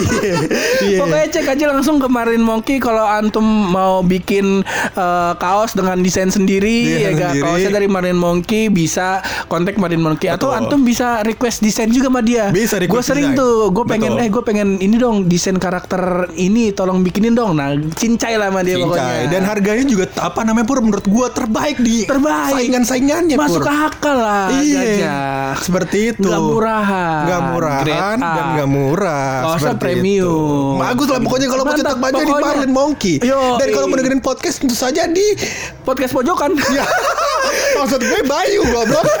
Iya. 0.00 0.34
Iya. 0.80 0.98
Pokoknya 1.00 1.26
cek 1.30 1.46
aja 1.48 1.64
langsung 1.68 1.96
ke 1.98 2.08
Marlin 2.08 2.40
Monkey 2.40 2.76
kalau 2.78 3.02
antum 3.02 3.42
mau 3.44 4.00
bikin 4.00 4.62
eh, 4.94 5.32
kaos 5.36 5.72
dengan 5.72 6.00
desain 6.00 6.28
sendiri 6.28 6.86
Desain 6.86 7.00
ya 7.00 7.10
gak? 7.12 7.30
sendiri. 7.32 7.44
Kaosnya 7.44 7.70
dari 7.72 7.88
Marlin 7.88 8.18
Monkey 8.18 8.68
bisa 8.68 9.20
kontak 9.46 9.76
Marlin 9.76 10.00
Monkey 10.00 10.28
atau 10.28 10.50
antum 10.50 10.82
bisa 10.82 11.20
request 11.22 11.60
desain 11.60 11.88
juga 11.88 12.08
sama 12.08 12.20
dia. 12.20 12.48
Bisa 12.50 12.76
request 12.76 12.90
Gue 12.90 13.02
sering 13.06 13.32
tuh, 13.32 13.70
gue 13.70 13.84
pengen 13.86 14.12
Betul. 14.14 14.24
eh 14.24 14.28
gue 14.28 14.42
pengen 14.42 14.68
ini 14.78 14.96
dong 14.96 15.24
desain 15.24 15.56
karakter 15.56 16.00
ini 16.34 16.70
tolong 16.70 17.00
bikinin 17.00 17.32
dong. 17.32 17.54
Nah, 17.54 17.72
cincai 17.94 18.34
lah 18.34 18.50
sama 18.50 18.60
dia 18.60 18.76
Cincai. 18.76 18.84
pokoknya. 18.86 19.30
Dan 19.30 19.42
harganya 19.46 19.84
juga 19.84 20.04
apa 20.18 20.40
namanya 20.42 20.66
pur 20.66 20.82
menurut 20.82 21.06
gua 21.06 21.29
terbaik 21.32 21.76
di 21.78 22.04
Terbaik. 22.04 22.52
saingan-saingannya 22.52 23.36
masuk 23.36 23.62
Pur. 23.62 23.70
akal 23.70 24.16
lah 24.16 24.48
Iya, 24.52 24.80
gajah. 24.80 25.50
seperti 25.60 25.98
itu. 26.12 26.26
Nggak 26.26 26.42
murahan. 26.42 27.20
Nggak 27.24 27.40
murahan 27.48 28.16
dan 28.18 28.44
nggak 28.54 28.68
murah. 28.68 29.34
Seperti 29.56 29.80
premium. 29.80 30.76
itu. 30.76 30.80
Bagus 30.80 31.06
lah 31.08 31.20
pokoknya 31.20 31.48
kalau 31.48 31.62
mau 31.62 31.74
cetak 31.74 31.98
baju 31.98 32.20
di. 32.20 32.32
Marlin 32.32 32.72
Monkey. 32.72 33.14
Yo, 33.20 33.56
dan 33.56 33.68
kalau 33.70 33.86
iya. 33.86 33.90
mau 33.90 33.98
dengerin 33.98 34.22
podcast 34.22 34.56
tentu 34.58 34.74
saja 34.74 35.06
di 35.06 35.26
podcast 35.82 36.12
pojokan. 36.12 36.54
ya, 36.70 36.84
maksud 37.78 38.00
gue 38.00 38.20
Bayu 38.24 38.62
goblok. 38.68 39.04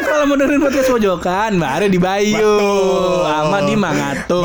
Kalau 0.00 0.24
mau 0.26 0.36
dengerin 0.36 0.60
podcast 0.60 0.88
pojokan, 0.90 1.50
baru 1.56 1.86
di 1.88 2.00
Bayu, 2.00 2.56
sama 3.24 3.58
di 3.64 3.74
Mangato. 3.76 4.42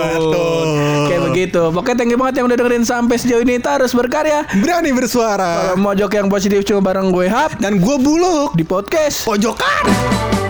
Kayak 1.07 1.21
begitu. 1.31 1.61
Pokoknya 1.71 1.95
thank 1.97 2.11
you 2.13 2.19
banget 2.19 2.41
yang 2.41 2.45
udah 2.47 2.57
dengerin 2.57 2.85
sampai 2.85 3.15
sejauh 3.19 3.41
ini. 3.43 3.59
Terus 3.59 3.91
berkarya. 3.91 4.45
Berani 4.59 4.91
bersuara. 4.93 5.73
Kalau 5.73 5.77
mau 5.81 5.93
jok 5.95 6.11
yang 6.15 6.27
positif 6.27 6.63
cuma 6.67 6.81
bareng 6.83 7.09
gue 7.11 7.27
Hap 7.27 7.57
Dan 7.57 7.81
gue 7.81 7.95
buluk 7.99 8.53
di 8.55 8.63
podcast. 8.63 9.25
pojokan. 9.25 10.44